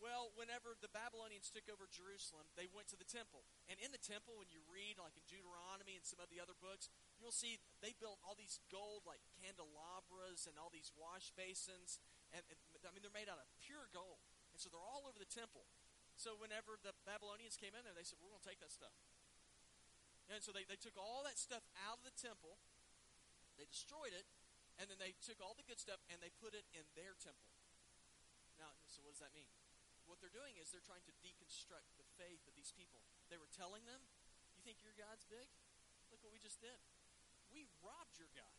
Well, 0.00 0.32
whenever 0.32 0.73
the 0.80 0.88
Babylonians 0.88 1.52
took 1.52 1.68
over 1.68 1.85
Jerusalem, 1.87 2.49
they 2.56 2.66
went 2.66 2.88
to 2.88 2.97
the 2.97 3.04
temple. 3.04 3.44
And 3.68 3.76
in 3.85 3.92
the 3.92 4.00
temple, 4.00 4.32
when 4.40 4.49
you 4.49 4.64
read, 4.64 4.97
like 4.97 5.12
in 5.12 5.28
Deuteronomy 5.28 5.92
and 5.92 6.06
some 6.09 6.25
of 6.25 6.32
the 6.32 6.40
other 6.40 6.56
books, 6.56 6.88
you'll 7.20 7.37
see 7.37 7.61
they 7.85 7.92
built 7.92 8.16
all 8.25 8.35
these 8.35 8.64
gold, 8.73 9.04
like 9.04 9.20
candelabras, 9.44 10.49
and 10.49 10.56
all 10.56 10.73
these 10.73 10.90
wash 10.97 11.28
basins 11.37 12.00
and, 12.34 12.42
and 12.46 12.82
I 12.87 12.90
mean 12.94 13.02
they're 13.02 13.14
made 13.14 13.30
out 13.30 13.38
of 13.38 13.46
pure 13.62 13.87
gold, 13.90 14.22
and 14.54 14.58
so 14.58 14.70
they're 14.70 14.82
all 14.82 15.06
over 15.06 15.18
the 15.18 15.28
temple. 15.28 15.66
So 16.18 16.37
whenever 16.37 16.76
the 16.84 16.92
Babylonians 17.08 17.56
came 17.56 17.72
in 17.72 17.82
there, 17.87 17.96
they 17.96 18.04
said, 18.04 18.20
"We're 18.20 18.32
going 18.32 18.44
to 18.44 18.50
take 18.50 18.60
that 18.60 18.75
stuff." 18.75 18.92
And 20.30 20.38
so 20.38 20.54
they, 20.54 20.62
they 20.62 20.78
took 20.78 20.94
all 20.94 21.26
that 21.26 21.34
stuff 21.34 21.66
out 21.90 21.99
of 21.99 22.06
the 22.06 22.14
temple, 22.14 22.54
they 23.58 23.66
destroyed 23.66 24.14
it, 24.14 24.30
and 24.78 24.87
then 24.87 24.94
they 25.02 25.10
took 25.18 25.42
all 25.42 25.58
the 25.58 25.66
good 25.66 25.82
stuff 25.82 25.99
and 26.06 26.22
they 26.22 26.30
put 26.38 26.54
it 26.54 26.62
in 26.70 26.87
their 26.94 27.18
temple. 27.18 27.50
Now, 28.54 28.70
so 28.87 29.02
what 29.02 29.18
does 29.18 29.22
that 29.26 29.34
mean? 29.34 29.50
What 30.06 30.22
they're 30.22 30.30
doing 30.30 30.54
is 30.62 30.70
they're 30.70 30.87
trying 30.87 31.02
to 31.10 31.14
deconstruct 31.18 31.99
the 31.99 32.06
faith 32.14 32.46
of 32.46 32.54
these 32.54 32.70
people. 32.70 33.02
They 33.26 33.42
were 33.42 33.50
telling 33.50 33.82
them, 33.90 33.99
"You 34.54 34.62
think 34.62 34.87
your 34.87 34.94
God's 34.94 35.26
big? 35.26 35.50
Look 36.14 36.22
what 36.22 36.34
we 36.34 36.42
just 36.42 36.62
did. 36.62 36.78
We 37.50 37.66
robbed 37.82 38.18
your 38.18 38.30
God. 38.34 38.54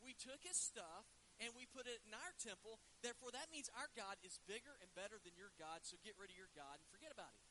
We 0.00 0.14
took 0.14 0.44
his 0.44 0.56
stuff 0.56 1.08
and 1.38 1.54
we 1.54 1.66
put 1.66 1.86
it 1.86 2.02
in 2.06 2.14
our 2.14 2.32
temple. 2.38 2.80
Therefore, 3.02 3.30
that 3.32 3.50
means 3.50 3.70
our 3.78 3.90
God 3.94 4.18
is 4.22 4.38
bigger 4.46 4.74
and 4.82 4.90
better 4.94 5.18
than 5.22 5.34
your 5.38 5.54
God. 5.58 5.86
So 5.86 5.96
get 6.02 6.18
rid 6.18 6.30
of 6.30 6.36
your 6.36 6.50
God 6.54 6.78
and 6.82 6.86
forget 6.90 7.10
about 7.10 7.32
it." 7.34 7.46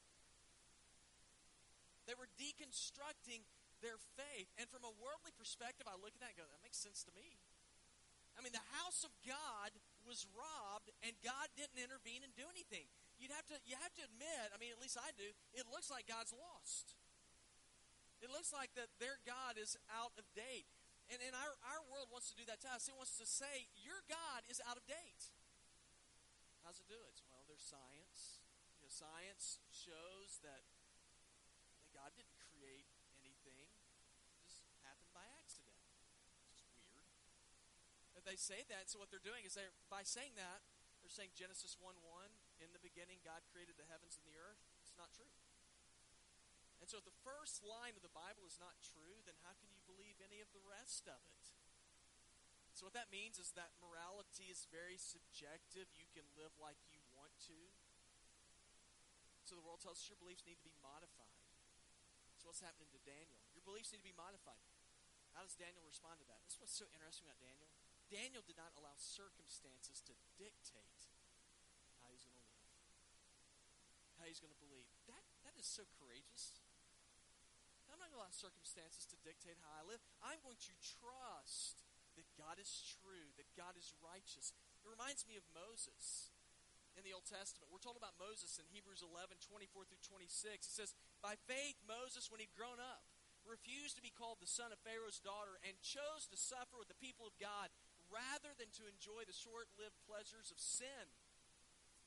They 2.08 2.15
were 2.15 2.32
deconstructing 2.39 3.44
their 3.82 4.00
faith. 4.17 4.50
And 4.58 4.65
from 4.70 4.88
a 4.88 4.94
worldly 4.96 5.36
perspective, 5.36 5.86
I 5.86 6.00
look 6.00 6.15
at 6.15 6.22
that 6.24 6.34
and 6.34 6.39
go, 6.39 6.48
that 6.48 6.63
makes 6.63 6.79
sense 6.79 7.03
to 7.06 7.13
me. 7.13 7.38
I 8.38 8.41
mean, 8.41 8.53
the 8.53 8.70
house 8.77 9.01
of 9.03 9.10
God 9.25 9.74
was 10.06 10.29
robbed, 10.38 10.94
and 11.01 11.12
God 11.25 11.50
didn't 11.58 11.82
intervene 11.82 12.22
and 12.22 12.32
do 12.38 12.46
anything. 12.48 12.86
You'd 13.17 13.34
have 13.34 13.50
to, 13.50 13.58
you 13.65 13.75
have 13.82 13.94
to 13.98 14.03
admit, 14.06 14.53
I 14.53 14.58
mean, 14.62 14.70
at 14.70 14.79
least 14.79 14.96
I 14.96 15.10
do, 15.17 15.25
it 15.58 15.65
looks 15.67 15.89
like 15.89 16.06
God's 16.06 16.32
lost. 16.32 16.94
It 18.22 18.29
looks 18.29 18.53
like 18.53 18.74
that 18.77 18.94
their 19.01 19.17
God 19.25 19.58
is 19.58 19.77
out 19.89 20.13
of 20.17 20.25
date. 20.38 20.70
And, 21.08 21.24
and 21.24 21.34
our, 21.36 21.56
our 21.64 21.82
world 21.88 22.12
wants 22.12 22.28
to 22.32 22.36
do 22.36 22.44
that 22.52 22.60
to 22.68 22.70
us. 22.76 22.92
It 22.92 22.96
wants 23.00 23.16
to 23.16 23.28
say, 23.28 23.72
your 23.80 24.04
God 24.12 24.44
is 24.52 24.60
out 24.68 24.76
of 24.76 24.84
date. 24.84 25.32
How's 26.68 26.84
it 26.84 26.88
do 26.92 27.00
it? 27.00 27.24
Well, 27.32 27.48
there's 27.48 27.64
science. 27.64 28.44
You 28.76 28.84
know, 28.84 28.92
science 28.92 29.64
shows 29.72 30.44
that 30.44 30.68
God 31.96 32.12
didn't 32.20 32.36
create 32.52 32.92
anything. 33.24 33.72
It 34.28 34.36
just 34.44 34.68
happened 34.84 35.16
by 35.16 35.24
accident. 35.40 35.80
It's 36.44 36.60
just 36.60 36.76
weird. 36.92 37.16
But 38.12 38.28
they 38.28 38.36
say 38.36 38.68
that, 38.68 38.92
so 38.92 39.00
what 39.00 39.08
they're 39.08 39.24
doing 39.24 39.48
is 39.48 39.56
they're 39.56 39.72
by 39.88 40.04
saying 40.04 40.36
that, 40.36 40.60
they're 41.00 41.16
saying 41.16 41.32
Genesis 41.40 41.80
1 41.80 41.96
1, 42.04 42.60
in 42.60 42.76
the 42.76 42.84
beginning 42.84 43.24
God 43.24 43.48
created 43.48 43.80
the 43.80 43.88
heavens 43.88 44.20
and 44.20 44.28
the 44.28 44.36
earth. 44.36 44.60
It's 44.84 45.00
not 45.00 45.16
true. 45.16 45.32
And 46.88 46.96
so 46.96 47.03
if 47.03 47.12
the 47.12 47.27
first 47.27 47.67
line 47.67 48.00
of 48.00 48.03
the 48.08 48.15
Bible 48.15 48.48
is 48.48 48.63
not 48.63 48.79
true, 48.79 49.20
then 49.27 49.36
how 49.44 49.51
can 49.60 49.67
you 49.75 49.84
believe 49.91 50.24
any 50.24 50.39
of 50.39 50.48
the 50.56 50.63
rest 50.63 51.03
of 51.03 51.20
it? 51.20 51.44
So 52.72 52.88
what 52.88 52.96
that 52.96 53.12
means 53.12 53.36
is 53.44 53.51
that 53.60 53.75
morality 53.84 54.48
is 54.48 54.72
very 54.72 54.96
subjective. 54.96 55.91
You 56.00 56.08
can 56.15 56.24
live 56.39 56.56
like 56.56 56.79
you 56.88 57.03
want 57.12 57.36
to. 57.51 57.60
So 59.44 59.60
the 59.60 59.67
world 59.67 59.84
tells 59.84 60.00
us 60.00 60.08
your 60.08 60.15
beliefs 60.15 60.48
need 60.48 60.63
to 60.63 60.63
be 60.63 60.72
modified 60.79 61.36
So 62.39 62.48
what's 62.48 62.63
happening 62.63 62.88
to 62.96 63.03
Daniel. 63.03 63.36
Your 63.51 63.67
beliefs 63.67 63.91
need 63.91 64.00
to 64.00 64.08
be 64.08 64.15
modified. 64.15 64.63
How 65.36 65.44
does 65.44 65.60
Daniel 65.60 65.84
respond 65.84 66.24
to 66.24 66.27
that? 66.32 66.39
This 66.48 66.56
is 66.56 66.63
what's 66.63 66.79
so 66.79 66.88
interesting 66.96 67.27
about 67.27 67.44
Daniel. 67.44 67.67
Daniel 68.08 68.48
did 68.48 68.56
not 68.56 68.72
allow 68.79 68.96
circumstances 68.96 70.00
to 70.08 70.15
dictate 70.39 71.03
how 72.00 72.08
he's 72.15 72.24
going 72.24 72.39
to 72.39 72.48
live, 72.48 72.72
how 74.24 74.24
he's 74.24 74.39
going 74.39 74.56
to 74.56 74.63
believe. 74.63 74.88
That, 75.12 75.27
that 75.44 75.60
is 75.60 75.67
so 75.67 75.84
courageous. 76.00 76.56
I'm 77.98 78.06
not 78.06 78.13
going 78.13 78.22
to 78.22 78.30
allow 78.30 78.38
circumstances 78.38 79.10
to 79.10 79.18
dictate 79.25 79.58
how 79.58 79.74
I 79.74 79.82
live. 79.89 79.98
I'm 80.22 80.38
going 80.46 80.62
to 80.70 80.74
trust 80.86 81.82
that 82.13 82.30
God 82.38 82.62
is 82.62 82.69
true, 83.02 83.34
that 83.41 83.50
God 83.58 83.74
is 83.74 83.89
righteous. 84.06 84.54
It 84.54 84.86
reminds 84.86 85.26
me 85.26 85.34
of 85.34 85.41
Moses 85.50 86.30
in 86.93 87.02
the 87.02 87.17
Old 87.17 87.26
Testament. 87.26 87.74
We're 87.74 87.82
told 87.82 87.98
about 87.98 88.13
Moses 88.21 88.62
in 88.62 88.69
Hebrews 88.69 89.02
11, 89.02 89.41
24 89.41 89.89
through 89.89 90.06
26. 90.13 90.30
It 90.30 90.78
says, 90.78 90.93
By 91.26 91.41
faith, 91.50 91.82
Moses, 91.89 92.30
when 92.30 92.38
he'd 92.38 92.54
grown 92.54 92.78
up, 92.78 93.02
refused 93.50 93.98
to 93.98 94.06
be 94.06 94.13
called 94.13 94.38
the 94.38 94.45
son 94.45 94.69
of 94.69 94.78
Pharaoh's 94.86 95.17
daughter 95.17 95.58
and 95.65 95.74
chose 95.82 96.30
to 96.30 96.38
suffer 96.38 96.78
with 96.78 96.93
the 96.93 97.02
people 97.02 97.26
of 97.26 97.34
God 97.41 97.74
rather 98.13 98.54
than 98.62 98.69
to 98.78 98.86
enjoy 98.86 99.26
the 99.26 99.34
short 99.34 99.74
lived 99.74 99.98
pleasures 100.06 100.54
of 100.54 100.62
sin. 100.62 101.10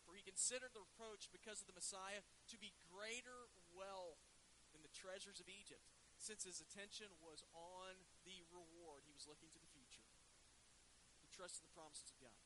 For 0.07 0.14
he 0.14 0.23
considered 0.23 0.71
the 0.71 0.87
reproach 0.87 1.35
because 1.35 1.59
of 1.59 1.67
the 1.67 1.75
Messiah 1.75 2.23
to 2.55 2.62
be 2.62 2.79
greater 2.87 3.51
wealth 3.75 4.30
treasures 5.01 5.41
of 5.41 5.49
Egypt, 5.49 5.81
since 6.21 6.45
his 6.45 6.61
attention 6.61 7.09
was 7.25 7.41
on 7.57 7.97
the 8.29 8.45
reward. 8.53 9.09
He 9.09 9.17
was 9.17 9.25
looking 9.25 9.49
to 9.57 9.61
the 9.61 9.73
future. 9.73 10.05
He 11.25 11.33
trusted 11.33 11.65
the 11.65 11.73
promises 11.73 12.13
of 12.13 12.21
God 12.21 12.37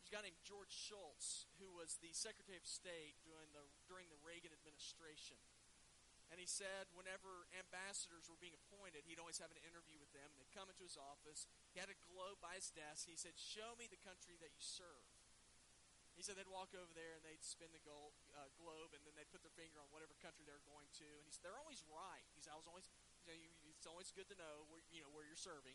There's 0.00 0.08
a 0.08 0.16
guy 0.16 0.24
named 0.24 0.40
George 0.40 0.72
Shultz, 0.72 1.44
who 1.60 1.68
was 1.76 2.00
the 2.00 2.16
Secretary 2.16 2.56
of 2.56 2.64
State 2.64 3.20
during 3.28 3.52
the, 3.52 3.68
during 3.84 4.08
the 4.08 4.20
Reagan 4.24 4.56
administration. 4.56 5.36
And 6.32 6.40
he 6.40 6.48
said 6.48 6.88
whenever 6.96 7.44
ambassadors 7.52 8.24
were 8.24 8.40
being 8.40 8.56
appointed, 8.56 9.04
he'd 9.04 9.20
always 9.20 9.36
have 9.36 9.52
an 9.52 9.60
interview 9.68 10.00
with 10.00 10.08
them. 10.16 10.32
They'd 10.40 10.48
come 10.56 10.72
into 10.72 10.80
his 10.80 10.96
office. 10.96 11.44
He 11.76 11.78
had 11.84 11.92
a 11.92 11.98
globe 12.08 12.40
by 12.40 12.56
his 12.56 12.72
desk. 12.72 13.04
He 13.04 13.20
said, 13.20 13.36
Show 13.36 13.76
me 13.76 13.84
the 13.84 14.00
country 14.00 14.40
that 14.40 14.48
you 14.56 14.64
serve. 14.64 15.11
He 16.22 16.30
said 16.30 16.38
they'd 16.38 16.54
walk 16.54 16.70
over 16.78 16.94
there 16.94 17.18
and 17.18 17.26
they'd 17.26 17.42
spin 17.42 17.74
the 17.74 17.82
gold, 17.82 18.14
uh, 18.30 18.46
globe 18.54 18.94
and 18.94 19.02
then 19.02 19.10
they'd 19.18 19.26
put 19.34 19.42
their 19.42 19.50
finger 19.58 19.82
on 19.82 19.90
whatever 19.90 20.14
country 20.22 20.46
they 20.46 20.54
were 20.54 20.62
going 20.70 20.86
to. 21.02 21.08
And 21.18 21.26
he 21.26 21.34
said, 21.34 21.42
They're 21.42 21.58
always 21.58 21.82
right. 21.90 22.22
He 22.38 22.46
said, 22.46 22.54
I 22.54 22.62
was 22.62 22.70
always, 22.70 22.86
you 23.26 23.50
know, 23.50 23.74
it's 23.74 23.90
always 23.90 24.14
good 24.14 24.30
to 24.30 24.38
know 24.38 24.70
where, 24.70 24.78
you 24.94 25.02
know, 25.02 25.10
where 25.10 25.26
you're 25.26 25.34
serving. 25.34 25.74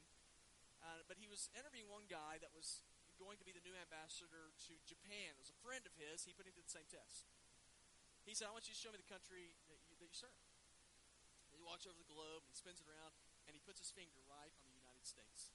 Uh, 0.79 1.03
but 1.03 1.19
he 1.19 1.27
was 1.27 1.51
interviewing 1.51 1.91
one 1.91 2.07
guy 2.07 2.39
that 2.39 2.55
was 2.55 2.79
going 3.19 3.35
to 3.35 3.43
be 3.43 3.51
the 3.51 3.59
new 3.59 3.75
ambassador 3.75 4.55
to 4.71 4.73
Japan. 4.87 5.35
It 5.35 5.43
was 5.43 5.51
a 5.51 5.59
friend 5.59 5.83
of 5.83 5.91
his. 5.99 6.23
He 6.23 6.31
put 6.31 6.47
him 6.47 6.55
through 6.55 6.63
the 6.63 6.79
same 6.79 6.87
test. 6.87 7.27
He 8.23 8.31
said, 8.31 8.47
I 8.47 8.55
want 8.55 8.71
you 8.71 8.75
to 8.77 8.79
show 8.79 8.95
me 8.95 9.03
the 9.03 9.11
country 9.11 9.51
that 9.67 9.83
you, 9.83 9.99
that 9.99 10.07
you 10.07 10.15
serve. 10.15 10.47
And 11.51 11.59
he 11.59 11.67
walks 11.67 11.83
over 11.83 11.99
the 11.99 12.07
globe, 12.07 12.47
and 12.47 12.49
he 12.51 12.55
spins 12.55 12.79
it 12.79 12.87
around, 12.87 13.19
and 13.43 13.51
he 13.51 13.59
puts 13.59 13.83
his 13.83 13.91
finger 13.91 14.23
right 14.31 14.55
on 14.63 14.71
the 14.71 14.79
United 14.79 15.03
States. 15.03 15.51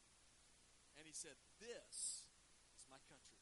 And 1.00 1.08
he 1.08 1.16
said, 1.16 1.40
This 1.56 2.28
is 2.76 2.84
my 2.92 3.00
country. 3.08 3.41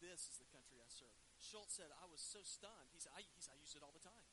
This 0.00 0.26
is 0.32 0.36
the 0.40 0.48
country 0.48 0.80
I 0.80 0.88
serve. 0.88 1.12
Shultz 1.40 1.76
said, 1.76 1.92
I 1.92 2.08
was 2.08 2.20
so 2.20 2.40
stunned. 2.44 2.88
He 2.92 3.00
said, 3.00 3.12
I, 3.12 3.24
he 3.24 3.40
said, 3.40 3.56
I 3.56 3.60
use 3.60 3.76
it 3.76 3.84
all 3.84 3.92
the 3.92 4.02
time. 4.02 4.26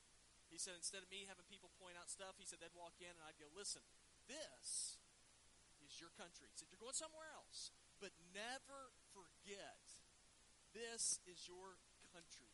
He 0.47 0.55
said, 0.55 0.79
instead 0.79 1.03
of 1.03 1.11
me 1.11 1.27
having 1.27 1.43
people 1.51 1.71
point 1.75 1.99
out 1.99 2.07
stuff, 2.07 2.39
he 2.39 2.47
said, 2.47 2.63
they'd 2.63 2.75
walk 2.75 2.95
in 3.03 3.11
and 3.11 3.23
I'd 3.27 3.35
go, 3.35 3.51
listen, 3.51 3.83
this 4.31 4.99
is 5.83 5.99
your 5.99 6.11
country. 6.15 6.47
He 6.47 6.55
said, 6.55 6.71
you're 6.71 6.79
going 6.79 6.95
somewhere 6.95 7.27
else. 7.35 7.75
But 7.99 8.15
never 8.31 8.95
forget 9.11 9.83
this 10.71 11.17
is 11.25 11.49
your 11.49 11.81
country, 12.13 12.53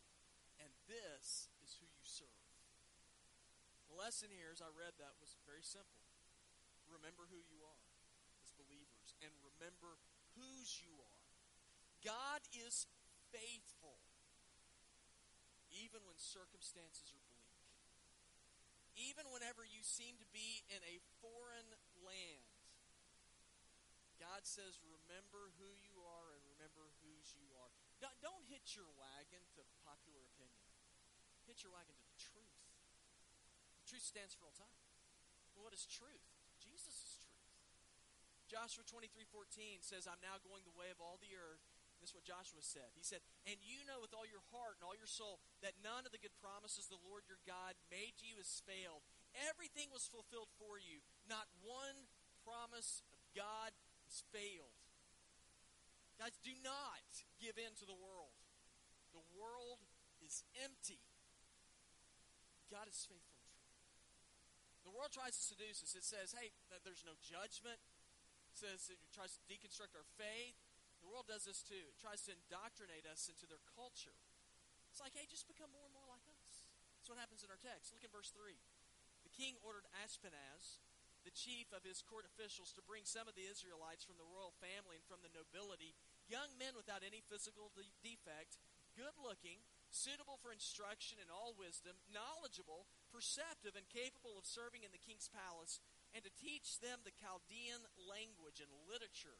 and 0.63 0.71
this 0.87 1.51
is 1.59 1.75
who 1.77 1.85
you 1.85 2.05
serve. 2.07 2.47
The 3.91 3.99
lesson 3.99 4.31
here, 4.31 4.49
as 4.49 4.63
I 4.63 4.71
read 4.71 4.95
that, 5.03 5.19
was 5.19 5.35
very 5.43 5.61
simple. 5.61 5.99
Remember 6.87 7.27
who 7.27 7.43
you 7.51 7.59
are 7.61 7.83
as 8.39 8.55
believers, 8.55 9.13
and 9.19 9.29
remember 9.43 9.99
whose 10.39 10.79
you 10.79 10.95
are. 10.97 11.21
God 12.01 12.41
is 12.55 12.87
faithful, 13.33 13.97
even 15.73 16.05
when 16.05 16.21
circumstances 16.21 17.09
are 17.09 17.25
bleak. 17.25 17.49
Even 18.93 19.25
whenever 19.33 19.65
you 19.65 19.81
seem 19.81 20.21
to 20.21 20.29
be 20.29 20.61
in 20.69 20.77
a 20.85 21.01
foreign 21.17 21.73
land, 22.05 22.53
God 24.21 24.45
says, 24.45 24.77
remember 24.85 25.49
who 25.57 25.73
you 25.81 25.97
are 26.05 26.29
and 26.37 26.45
remember 26.45 26.93
whose 27.01 27.33
you 27.33 27.49
are. 27.57 27.73
Don't 28.21 28.45
hit 28.45 28.77
your 28.77 28.87
wagon 28.95 29.41
to 29.57 29.65
popular 29.81 30.21
opinion. 30.37 30.69
Hit 31.49 31.65
your 31.65 31.73
wagon 31.73 31.97
to 31.97 32.05
the 32.05 32.19
truth. 32.21 32.61
The 33.81 33.87
truth 33.89 34.05
stands 34.05 34.37
for 34.37 34.45
all 34.45 34.55
time. 34.55 34.79
What 35.57 35.73
is 35.73 35.89
truth? 35.89 36.23
Jesus 36.61 36.93
is 36.93 37.13
truth. 37.19 37.33
Joshua 38.47 38.85
23 38.85 39.25
14 39.25 39.81
says, 39.81 40.05
I'm 40.05 40.21
now 40.21 40.37
going 40.45 40.61
the 40.61 40.77
way 40.77 40.93
of 40.93 41.01
all 41.01 41.17
the 41.17 41.33
earth. 41.33 41.72
This 42.03 42.11
is 42.11 42.19
what 42.19 42.27
Joshua 42.27 42.59
said. 42.59 42.91
He 42.99 43.07
said, 43.07 43.23
And 43.47 43.55
you 43.63 43.79
know 43.87 44.03
with 44.03 44.11
all 44.11 44.27
your 44.27 44.43
heart 44.51 44.75
and 44.75 44.83
all 44.83 44.91
your 44.91 45.07
soul 45.07 45.39
that 45.63 45.79
none 45.79 46.03
of 46.03 46.11
the 46.11 46.19
good 46.19 46.35
promises 46.43 46.91
the 46.91 46.99
Lord 46.99 47.23
your 47.31 47.39
God 47.47 47.79
made 47.87 48.19
you 48.19 48.35
has 48.43 48.59
failed. 48.67 49.07
Everything 49.47 49.87
was 49.87 50.03
fulfilled 50.03 50.51
for 50.59 50.75
you. 50.75 50.99
Not 51.31 51.47
one 51.63 52.11
promise 52.43 53.07
of 53.15 53.23
God 53.31 53.71
has 54.03 54.19
failed. 54.35 54.75
Guys, 56.19 56.35
do 56.43 56.51
not 56.59 57.07
give 57.39 57.55
in 57.55 57.71
to 57.79 57.87
the 57.87 57.95
world. 57.95 58.35
The 59.15 59.23
world 59.39 59.79
is 60.19 60.43
empty. 60.59 60.99
God 62.67 62.91
is 62.91 62.99
faithful. 63.07 63.47
The 64.83 64.91
world 64.91 65.15
tries 65.15 65.39
to 65.39 65.43
seduce 65.55 65.79
us. 65.87 65.95
It 65.95 66.03
says, 66.03 66.35
hey, 66.35 66.51
that 66.67 66.83
there's 66.83 67.07
no 67.07 67.15
judgment. 67.23 67.79
It 68.51 68.59
says 68.59 68.91
it 68.91 68.99
tries 69.15 69.39
to 69.39 69.41
deconstruct 69.47 69.95
our 69.95 70.03
faith. 70.19 70.62
The 71.03 71.11
world 71.11 71.27
does 71.27 71.43
this 71.43 71.59
too. 71.59 71.91
It 71.91 71.99
tries 71.99 72.23
to 72.25 72.31
indoctrinate 72.31 73.03
us 73.03 73.27
into 73.27 73.43
their 73.43 73.61
culture. 73.75 74.15
It's 74.87 75.03
like, 75.03 75.11
hey, 75.11 75.27
just 75.27 75.51
become 75.51 75.69
more 75.75 75.83
and 75.83 75.91
more 75.91 76.07
like 76.07 76.23
us. 76.31 76.63
That's 76.95 77.11
what 77.11 77.19
happens 77.19 77.43
in 77.43 77.51
our 77.51 77.59
text. 77.59 77.91
Look 77.91 78.07
in 78.07 78.13
verse 78.13 78.31
3. 78.31 78.55
The 79.27 79.33
king 79.35 79.59
ordered 79.59 79.83
Ashpenaz, 79.99 80.79
the 81.27 81.35
chief 81.35 81.67
of 81.75 81.83
his 81.83 81.99
court 81.99 82.23
officials 82.23 82.71
to 82.79 82.83
bring 82.87 83.03
some 83.03 83.27
of 83.27 83.35
the 83.35 83.43
Israelites 83.43 84.07
from 84.07 84.15
the 84.15 84.27
royal 84.27 84.55
family 84.63 84.95
and 84.95 85.07
from 85.07 85.19
the 85.19 85.31
nobility 85.35 85.95
young 86.27 86.51
men 86.55 86.75
without 86.75 87.03
any 87.03 87.23
physical 87.27 87.71
de- 87.75 87.87
defect, 87.99 88.59
good 88.95 89.15
looking, 89.19 89.59
suitable 89.91 90.39
for 90.39 90.55
instruction 90.55 91.19
in 91.19 91.29
all 91.29 91.53
wisdom, 91.53 91.99
knowledgeable, 92.09 92.87
perceptive, 93.11 93.75
and 93.75 93.85
capable 93.91 94.39
of 94.39 94.47
serving 94.47 94.81
in 94.87 94.93
the 94.95 95.01
king's 95.01 95.29
palace, 95.29 95.83
and 96.15 96.23
to 96.23 96.31
teach 96.39 96.79
them 96.79 97.01
the 97.03 97.13
Chaldean 97.13 97.83
language 97.97 98.61
and 98.61 98.71
literature. 98.87 99.37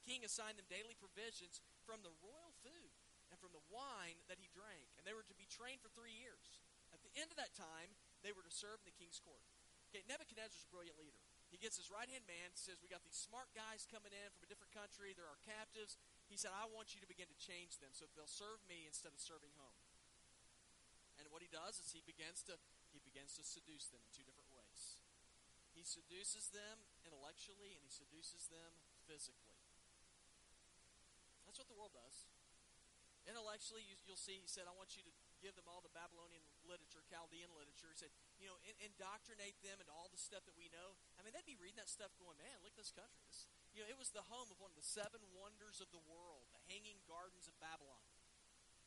The 0.00 0.08
king 0.08 0.24
assigned 0.24 0.56
them 0.56 0.66
daily 0.72 0.96
provisions 0.96 1.60
from 1.84 2.00
the 2.00 2.16
royal 2.24 2.56
food 2.64 2.90
and 3.28 3.36
from 3.36 3.52
the 3.52 3.62
wine 3.68 4.16
that 4.32 4.40
he 4.40 4.48
drank. 4.48 4.88
And 4.96 5.04
they 5.04 5.12
were 5.12 5.28
to 5.28 5.36
be 5.36 5.46
trained 5.46 5.84
for 5.84 5.92
three 5.92 6.16
years. 6.16 6.64
At 6.90 7.04
the 7.04 7.12
end 7.20 7.28
of 7.28 7.38
that 7.38 7.52
time, 7.52 7.92
they 8.24 8.32
were 8.32 8.42
to 8.42 8.50
serve 8.50 8.80
in 8.82 8.88
the 8.88 8.96
king's 8.96 9.20
court. 9.20 9.44
Okay, 9.92 10.06
Nebuchadnezzar's 10.06 10.66
a 10.66 10.70
brilliant 10.70 10.98
leader. 10.98 11.18
He 11.50 11.58
gets 11.58 11.74
his 11.74 11.90
right 11.90 12.06
hand 12.06 12.22
man, 12.30 12.54
says, 12.54 12.78
We 12.78 12.86
got 12.86 13.02
these 13.02 13.18
smart 13.18 13.50
guys 13.58 13.82
coming 13.90 14.14
in 14.14 14.30
from 14.30 14.46
a 14.46 14.50
different 14.50 14.70
country. 14.70 15.10
They're 15.10 15.26
our 15.26 15.42
captives. 15.42 15.98
He 16.30 16.38
said, 16.38 16.54
I 16.54 16.70
want 16.70 16.94
you 16.94 17.02
to 17.02 17.10
begin 17.10 17.26
to 17.26 17.38
change 17.42 17.82
them 17.82 17.90
so 17.90 18.06
they'll 18.14 18.30
serve 18.30 18.62
me 18.70 18.86
instead 18.86 19.10
of 19.10 19.18
serving 19.18 19.50
home. 19.58 19.82
And 21.18 21.26
what 21.34 21.42
he 21.42 21.50
does 21.50 21.82
is 21.82 21.90
he 21.90 22.06
begins 22.06 22.46
to 22.46 22.54
he 22.94 23.02
begins 23.02 23.34
to 23.38 23.42
seduce 23.46 23.90
them 23.90 24.02
in 24.02 24.10
two 24.14 24.26
different 24.26 24.50
ways. 24.54 24.98
He 25.74 25.82
seduces 25.82 26.50
them 26.50 26.86
intellectually 27.06 27.74
and 27.74 27.82
he 27.82 27.90
seduces 27.90 28.50
them 28.50 28.78
physically. 29.06 29.49
That's 31.50 31.58
what 31.58 31.66
the 31.66 31.74
world 31.74 31.90
does. 31.90 32.30
Intellectually, 33.26 33.82
you, 33.82 33.98
will 34.06 34.14
see, 34.14 34.38
he 34.38 34.46
said, 34.46 34.70
I 34.70 34.74
want 34.78 34.94
you 34.94 35.02
to 35.02 35.10
give 35.42 35.58
them 35.58 35.66
all 35.66 35.82
the 35.82 35.90
Babylonian 35.90 36.46
literature, 36.62 37.02
Chaldean 37.10 37.50
literature. 37.58 37.90
He 37.90 37.98
said, 37.98 38.14
you 38.38 38.46
know, 38.46 38.54
in, 38.62 38.78
indoctrinate 38.78 39.58
them 39.66 39.82
into 39.82 39.90
all 39.90 40.06
the 40.14 40.22
stuff 40.22 40.46
that 40.46 40.54
we 40.54 40.70
know. 40.70 40.94
I 41.18 41.26
mean, 41.26 41.34
they'd 41.34 41.42
be 41.42 41.58
reading 41.58 41.82
that 41.82 41.90
stuff 41.90 42.14
going, 42.22 42.38
man, 42.38 42.54
look 42.62 42.78
at 42.78 42.78
this 42.78 42.94
country. 42.94 43.18
This, 43.26 43.50
you 43.74 43.82
know, 43.82 43.90
it 43.90 43.98
was 43.98 44.14
the 44.14 44.22
home 44.30 44.46
of 44.46 44.62
one 44.62 44.70
of 44.70 44.78
the 44.78 44.86
seven 44.86 45.18
wonders 45.34 45.82
of 45.82 45.90
the 45.90 45.98
world, 46.06 46.46
the 46.54 46.62
Hanging 46.70 47.02
Gardens 47.10 47.50
of 47.50 47.58
Babylon. 47.58 48.06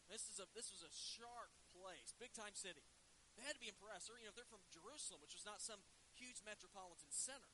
This 0.07 0.31
is 0.31 0.39
a 0.39 0.47
this 0.55 0.71
was 0.71 0.87
a 0.87 0.91
sharp 0.95 1.51
place, 1.75 2.15
big 2.15 2.31
time 2.31 2.55
city. 2.55 2.87
They 3.35 3.43
had 3.43 3.59
to 3.59 3.63
be 3.63 3.67
impressed. 3.67 4.07
They're, 4.07 4.23
you 4.23 4.31
know, 4.31 4.35
they're 4.39 4.47
from 4.47 4.63
Jerusalem, 4.71 5.19
which 5.19 5.35
was 5.35 5.43
not 5.43 5.59
some 5.59 5.83
huge 6.15 6.39
metropolitan 6.47 7.11
center. 7.11 7.51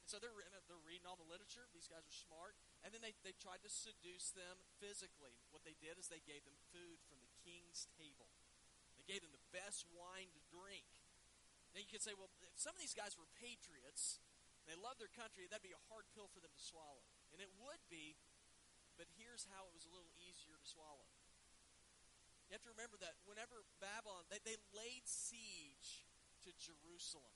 And 0.00 0.08
so 0.08 0.16
they're, 0.16 0.32
they're 0.64 0.86
reading 0.86 1.04
all 1.04 1.20
the 1.20 1.28
literature. 1.28 1.68
These 1.76 1.90
guys 1.90 2.06
are 2.06 2.16
smart. 2.24 2.56
And 2.86 2.94
then 2.94 3.02
they, 3.02 3.18
they 3.26 3.34
tried 3.34 3.66
to 3.66 3.72
seduce 3.72 4.30
them 4.30 4.62
physically. 4.78 5.34
What 5.50 5.66
they 5.66 5.74
did 5.82 5.98
is 5.98 6.06
they 6.06 6.22
gave 6.22 6.46
them 6.46 6.54
food 6.70 7.02
from 7.10 7.18
the 7.18 7.34
king's 7.42 7.90
table. 7.98 8.30
They 8.94 9.02
gave 9.10 9.26
them 9.26 9.34
the 9.34 9.50
best 9.50 9.90
wine 9.90 10.30
to 10.30 10.42
drink. 10.54 10.86
Now 11.74 11.82
you 11.82 11.90
could 11.90 12.06
say, 12.06 12.14
well, 12.14 12.30
if 12.46 12.54
some 12.54 12.78
of 12.78 12.80
these 12.80 12.94
guys 12.94 13.18
were 13.18 13.26
patriots, 13.42 14.22
they 14.70 14.78
loved 14.78 15.02
their 15.02 15.10
country, 15.10 15.50
that'd 15.50 15.66
be 15.66 15.74
a 15.74 15.88
hard 15.90 16.06
pill 16.14 16.30
for 16.30 16.38
them 16.38 16.54
to 16.54 16.62
swallow. 16.62 17.02
And 17.34 17.42
it 17.42 17.50
would 17.58 17.82
be, 17.90 18.14
but 18.94 19.10
here's 19.18 19.50
how 19.50 19.66
it 19.66 19.74
was 19.74 19.82
a 19.82 19.90
little 19.90 20.14
easier 20.22 20.54
to 20.54 20.66
swallow. 20.66 21.10
You 22.46 22.54
have 22.54 22.62
to 22.62 22.70
remember 22.70 22.94
that 23.02 23.18
whenever 23.26 23.66
Babylon, 23.82 24.30
they, 24.30 24.38
they 24.46 24.54
laid 24.70 25.10
siege 25.10 26.06
to 26.46 26.54
Jerusalem 26.54 27.34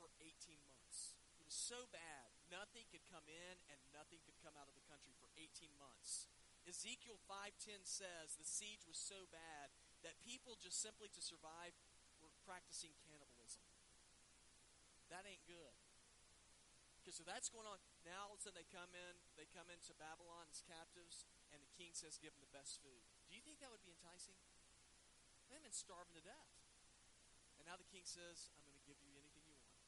for 0.00 0.08
18 0.24 0.32
months. 0.64 1.12
It 1.36 1.44
was 1.44 1.52
so 1.52 1.84
bad, 1.92 2.32
nothing 2.48 2.88
could 2.88 3.04
come 3.08 3.24
in 3.28 3.54
and 3.68 3.78
nothing 3.92 4.20
could 4.24 4.36
come 4.40 4.56
out 4.56 4.68
of 4.68 4.76
the 4.76 4.84
country 4.88 5.12
for 5.20 5.28
18 5.36 5.72
months. 5.76 6.28
Ezekiel 6.68 7.16
5:10 7.24 7.84
says 7.88 8.36
the 8.36 8.44
siege 8.44 8.84
was 8.84 9.00
so 9.00 9.24
bad 9.32 9.72
that 10.04 10.20
people 10.20 10.56
just 10.60 10.80
simply 10.80 11.08
to 11.16 11.22
survive 11.24 11.72
were 12.20 12.32
practicing 12.44 12.92
cannibalism. 13.08 13.64
That 15.08 15.24
ain't 15.24 15.44
good. 15.48 15.72
Because 17.00 17.16
so 17.16 17.24
that's 17.24 17.48
going 17.48 17.64
on. 17.64 17.80
Now 18.04 18.28
all 18.28 18.36
of 18.36 18.40
a 18.40 18.42
sudden 18.44 18.60
they 18.60 18.68
come 18.68 18.92
in, 18.92 19.14
they 19.40 19.48
come 19.48 19.72
into 19.72 19.96
Babylon 19.96 20.44
as 20.52 20.60
captives, 20.60 21.24
and 21.48 21.64
the 21.64 21.72
king 21.72 21.96
says, 21.96 22.20
give 22.20 22.36
them 22.36 22.44
the 22.44 22.52
best 22.52 22.84
food. 22.84 23.00
Do 23.28 23.32
you 23.32 23.40
think 23.40 23.64
that 23.64 23.72
would 23.72 23.80
be 23.80 23.96
enticing? 23.96 24.36
They've 25.48 25.64
been 25.64 25.72
starving 25.72 26.12
to 26.20 26.24
death. 26.24 26.52
And 27.56 27.64
now 27.64 27.80
the 27.80 27.88
king 27.88 28.04
says, 28.04 28.52
I'm 28.60 28.68
going 28.68 28.76
to 28.76 28.84
give 28.84 29.00
you 29.00 29.16
anything 29.16 29.48
you 29.48 29.56
want. 29.56 29.80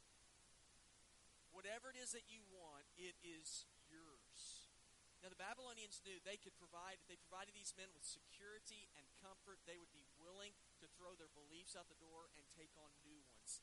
Whatever 1.60 1.92
it 1.92 2.00
is 2.00 2.16
that 2.16 2.24
you 2.24 2.40
want, 2.48 2.88
it 2.96 3.20
is 3.20 3.68
yours. 3.84 4.72
Now, 5.20 5.28
the 5.28 5.36
Babylonians 5.36 6.00
knew 6.00 6.16
they 6.16 6.40
could 6.40 6.56
provide, 6.56 6.96
if 6.96 7.04
they 7.04 7.20
provided 7.20 7.52
these 7.52 7.76
men 7.76 7.92
with 7.92 8.00
security 8.00 8.88
and 8.96 9.04
comfort, 9.20 9.60
they 9.68 9.76
would 9.76 9.92
be 9.92 10.08
willing 10.16 10.56
to 10.80 10.88
throw 10.96 11.12
their 11.20 11.28
beliefs 11.28 11.76
out 11.76 11.92
the 11.92 12.00
door 12.00 12.32
and 12.32 12.48
take 12.56 12.72
on 12.80 12.88
new 13.04 13.20
ones. 13.28 13.60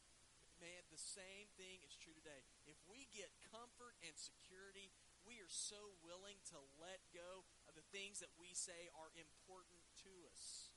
Man, 0.62 0.86
the 0.94 1.02
same 1.02 1.50
thing 1.58 1.82
is 1.82 1.98
true 1.98 2.14
today. 2.14 2.46
If 2.70 2.78
we 2.86 3.10
get 3.10 3.34
comfort 3.50 3.98
and 4.06 4.14
security, 4.14 4.94
we 5.26 5.42
are 5.42 5.50
so 5.50 5.98
willing 6.06 6.38
to 6.54 6.62
let 6.78 7.02
go 7.10 7.50
of 7.66 7.74
the 7.74 7.90
things 7.90 8.22
that 8.22 8.38
we 8.38 8.54
say 8.54 8.94
are 8.94 9.10
important 9.18 9.82
to 10.06 10.14
us. 10.30 10.70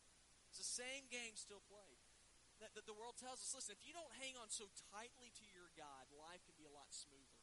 It's 0.48 0.64
the 0.64 0.64
same 0.64 1.04
game 1.12 1.36
still 1.36 1.60
played. 1.68 2.00
That, 2.60 2.76
that 2.76 2.84
the 2.84 2.92
world 2.92 3.16
tells 3.16 3.40
us, 3.40 3.56
listen, 3.56 3.72
if 3.72 3.80
you 3.88 3.96
don't 3.96 4.12
hang 4.20 4.36
on 4.36 4.52
so 4.52 4.68
tightly 4.92 5.32
to 5.32 5.44
your 5.48 5.72
God, 5.80 6.04
life 6.12 6.44
can 6.44 6.52
be 6.60 6.68
a 6.68 6.72
lot 6.76 6.92
smoother. 6.92 7.40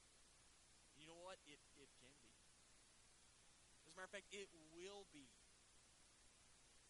You 0.94 1.10
know 1.10 1.18
what? 1.18 1.42
It, 1.50 1.58
it 1.82 1.90
can 1.98 2.14
be. 2.22 2.38
As 3.90 3.94
a 3.94 3.96
matter 3.98 4.06
of 4.06 4.14
fact, 4.14 4.30
it 4.30 4.54
will 4.78 5.10
be 5.10 5.26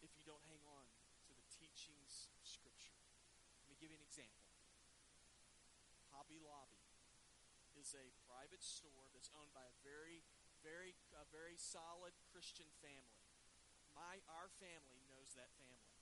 if 0.04 0.12
you 0.20 0.28
don't 0.28 0.44
hang 0.52 0.60
on 0.68 0.86
to 1.24 1.32
the 1.32 1.48
teachings 1.56 2.28
of 2.36 2.44
Scripture. 2.44 3.00
Let 3.64 3.72
me 3.72 3.80
give 3.80 3.96
you 3.96 4.00
an 4.00 4.04
example. 4.04 4.52
Hobby 6.12 6.44
Lobby 6.44 6.84
is 7.80 7.96
a 7.96 8.12
private 8.28 8.60
store 8.60 9.08
that's 9.16 9.32
owned 9.40 9.56
by 9.56 9.64
a 9.64 9.76
very, 9.88 10.28
very, 10.60 11.00
a 11.16 11.24
very 11.32 11.56
solid 11.56 12.12
Christian 12.28 12.68
family. 12.84 13.24
My, 13.96 14.20
our 14.28 14.52
family 14.60 15.00
knows 15.08 15.32
that 15.40 15.48
family. 15.56 15.96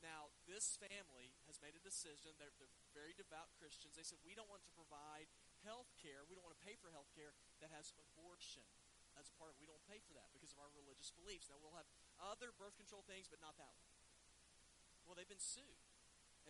Now, 0.00 0.29
this 0.50 0.74
family 0.82 1.30
has 1.46 1.62
made 1.62 1.78
a 1.78 1.82
decision. 1.86 2.34
They're, 2.34 2.50
they're 2.58 2.74
very 2.90 3.14
devout 3.14 3.54
Christians. 3.54 3.94
They 3.94 4.02
said, 4.02 4.18
we 4.26 4.34
don't 4.34 4.50
want 4.50 4.66
to 4.66 4.72
provide 4.74 5.30
health 5.62 5.94
care. 6.02 6.26
We 6.26 6.34
don't 6.34 6.42
want 6.42 6.58
to 6.58 6.64
pay 6.66 6.74
for 6.74 6.90
health 6.90 7.08
care 7.14 7.30
that 7.62 7.70
has 7.70 7.94
abortion 7.94 8.66
as 9.14 9.30
a 9.30 9.34
part 9.38 9.54
of 9.54 9.56
it. 9.56 9.62
We 9.62 9.70
don't 9.70 9.82
pay 9.86 10.02
for 10.02 10.10
that 10.18 10.34
because 10.34 10.50
of 10.50 10.58
our 10.58 10.70
religious 10.74 11.14
beliefs. 11.14 11.46
Now, 11.46 11.62
we'll 11.62 11.78
have 11.78 11.86
other 12.18 12.50
birth 12.50 12.74
control 12.74 13.06
things, 13.06 13.30
but 13.30 13.38
not 13.38 13.54
that 13.62 13.70
one. 13.78 13.94
Well, 15.06 15.14
they've 15.14 15.30
been 15.30 15.40
sued. 15.40 15.86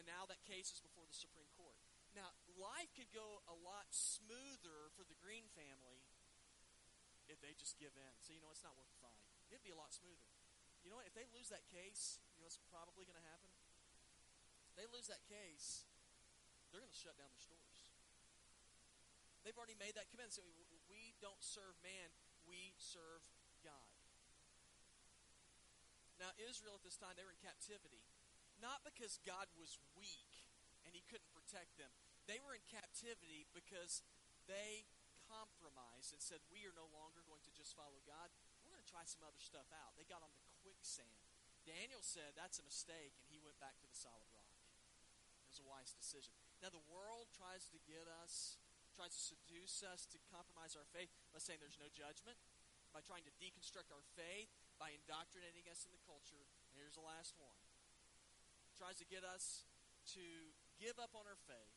And 0.00 0.08
now 0.08 0.24
that 0.32 0.40
case 0.48 0.72
is 0.72 0.80
before 0.80 1.04
the 1.04 1.16
Supreme 1.16 1.52
Court. 1.60 1.76
Now, 2.16 2.32
life 2.56 2.90
could 2.96 3.12
go 3.12 3.44
a 3.46 3.56
lot 3.60 3.92
smoother 3.92 4.90
for 4.96 5.04
the 5.04 5.14
Green 5.20 5.46
family 5.52 6.02
if 7.30 7.38
they 7.38 7.54
just 7.54 7.78
give 7.78 7.94
in. 7.94 8.14
So, 8.18 8.34
you 8.34 8.42
know, 8.42 8.50
it's 8.50 8.66
not 8.66 8.74
worth 8.74 8.90
the 8.90 9.02
fight. 9.04 9.20
It'd 9.52 9.62
be 9.62 9.74
a 9.74 9.78
lot 9.78 9.94
smoother. 9.94 10.26
You 10.82 10.88
know 10.88 10.98
what? 10.98 11.06
If 11.06 11.14
they 11.14 11.28
lose 11.30 11.52
that 11.52 11.68
case, 11.68 12.18
you 12.34 12.42
know 12.42 12.48
what's 12.48 12.58
probably 12.72 13.04
going 13.04 13.20
to 13.20 13.28
happen? 13.28 13.52
They 14.80 14.88
lose 14.88 15.12
that 15.12 15.20
case, 15.28 15.84
they're 16.72 16.80
going 16.80 16.88
to 16.88 16.96
shut 16.96 17.12
down 17.20 17.28
their 17.28 17.44
stores. 17.44 17.84
They've 19.44 19.52
already 19.52 19.76
made 19.76 19.92
that 20.00 20.08
commitment. 20.08 20.32
So 20.32 20.44
we 20.88 21.12
don't 21.20 21.44
serve 21.44 21.76
man, 21.84 22.08
we 22.48 22.72
serve 22.80 23.20
God. 23.60 23.92
Now, 26.16 26.32
Israel 26.40 26.80
at 26.80 26.84
this 26.84 26.96
time, 26.96 27.12
they 27.12 27.28
were 27.28 27.36
in 27.36 27.44
captivity. 27.44 28.00
Not 28.56 28.80
because 28.80 29.20
God 29.20 29.52
was 29.52 29.76
weak 30.00 30.32
and 30.88 30.96
he 30.96 31.04
couldn't 31.12 31.28
protect 31.36 31.76
them. 31.76 31.92
They 32.24 32.40
were 32.40 32.56
in 32.56 32.64
captivity 32.72 33.44
because 33.52 34.00
they 34.48 34.88
compromised 35.28 36.16
and 36.16 36.24
said, 36.24 36.40
We 36.48 36.64
are 36.64 36.72
no 36.72 36.88
longer 36.88 37.20
going 37.28 37.44
to 37.44 37.52
just 37.52 37.76
follow 37.76 38.00
God. 38.08 38.32
We're 38.64 38.72
going 38.72 38.84
to 38.84 38.88
try 38.88 39.04
some 39.04 39.28
other 39.28 39.40
stuff 39.44 39.68
out. 39.76 39.92
They 40.00 40.08
got 40.08 40.24
on 40.24 40.32
the 40.32 40.44
quicksand. 40.64 41.20
Daniel 41.68 42.00
said 42.00 42.32
that's 42.32 42.56
a 42.56 42.64
mistake, 42.64 43.12
and 43.20 43.28
he 43.28 43.40
went 43.44 43.60
back 43.60 43.76
to 43.84 43.88
the 43.88 43.96
solid 43.96 44.24
rock. 44.32 44.39
Was 45.50 45.58
a 45.58 45.66
wise 45.66 45.90
decision. 45.90 46.30
Now, 46.62 46.70
the 46.70 46.86
world 46.86 47.26
tries 47.34 47.66
to 47.74 47.78
get 47.82 48.06
us, 48.22 48.62
tries 48.94 49.10
to 49.18 49.22
seduce 49.34 49.82
us 49.82 50.06
to 50.14 50.18
compromise 50.30 50.78
our 50.78 50.86
faith 50.94 51.10
by 51.34 51.42
saying 51.42 51.58
there's 51.58 51.82
no 51.82 51.90
judgment, 51.90 52.38
by 52.94 53.02
trying 53.02 53.26
to 53.26 53.34
deconstruct 53.42 53.90
our 53.90 54.06
faith, 54.14 54.46
by 54.78 54.94
indoctrinating 54.94 55.66
us 55.66 55.82
in 55.82 55.90
the 55.90 55.98
culture. 56.06 56.46
And 56.70 56.78
here's 56.78 56.94
the 56.94 57.02
last 57.02 57.34
one. 57.42 57.58
Tries 58.78 59.02
to 59.02 59.06
get 59.10 59.26
us 59.26 59.66
to 60.14 60.54
give 60.78 61.02
up 61.02 61.18
on 61.18 61.26
our 61.26 61.40
faith 61.50 61.74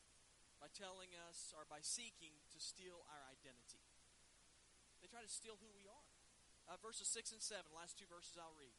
by 0.62 0.70
telling 0.70 1.10
us 1.26 1.50
or 1.58 1.66
by 1.66 1.82
seeking 1.82 2.46
to 2.54 2.62
steal 2.62 3.02
our 3.10 3.26
identity. 3.26 3.82
They 5.02 5.10
try 5.10 5.26
to 5.26 5.34
steal 5.34 5.58
who 5.58 5.74
we 5.74 5.90
are. 5.90 6.06
Uh, 6.70 6.78
verses 6.78 7.10
6 7.10 7.34
and 7.34 7.42
7, 7.42 7.74
last 7.74 7.98
two 7.98 8.06
verses 8.06 8.38
I'll 8.38 8.54
read. 8.54 8.78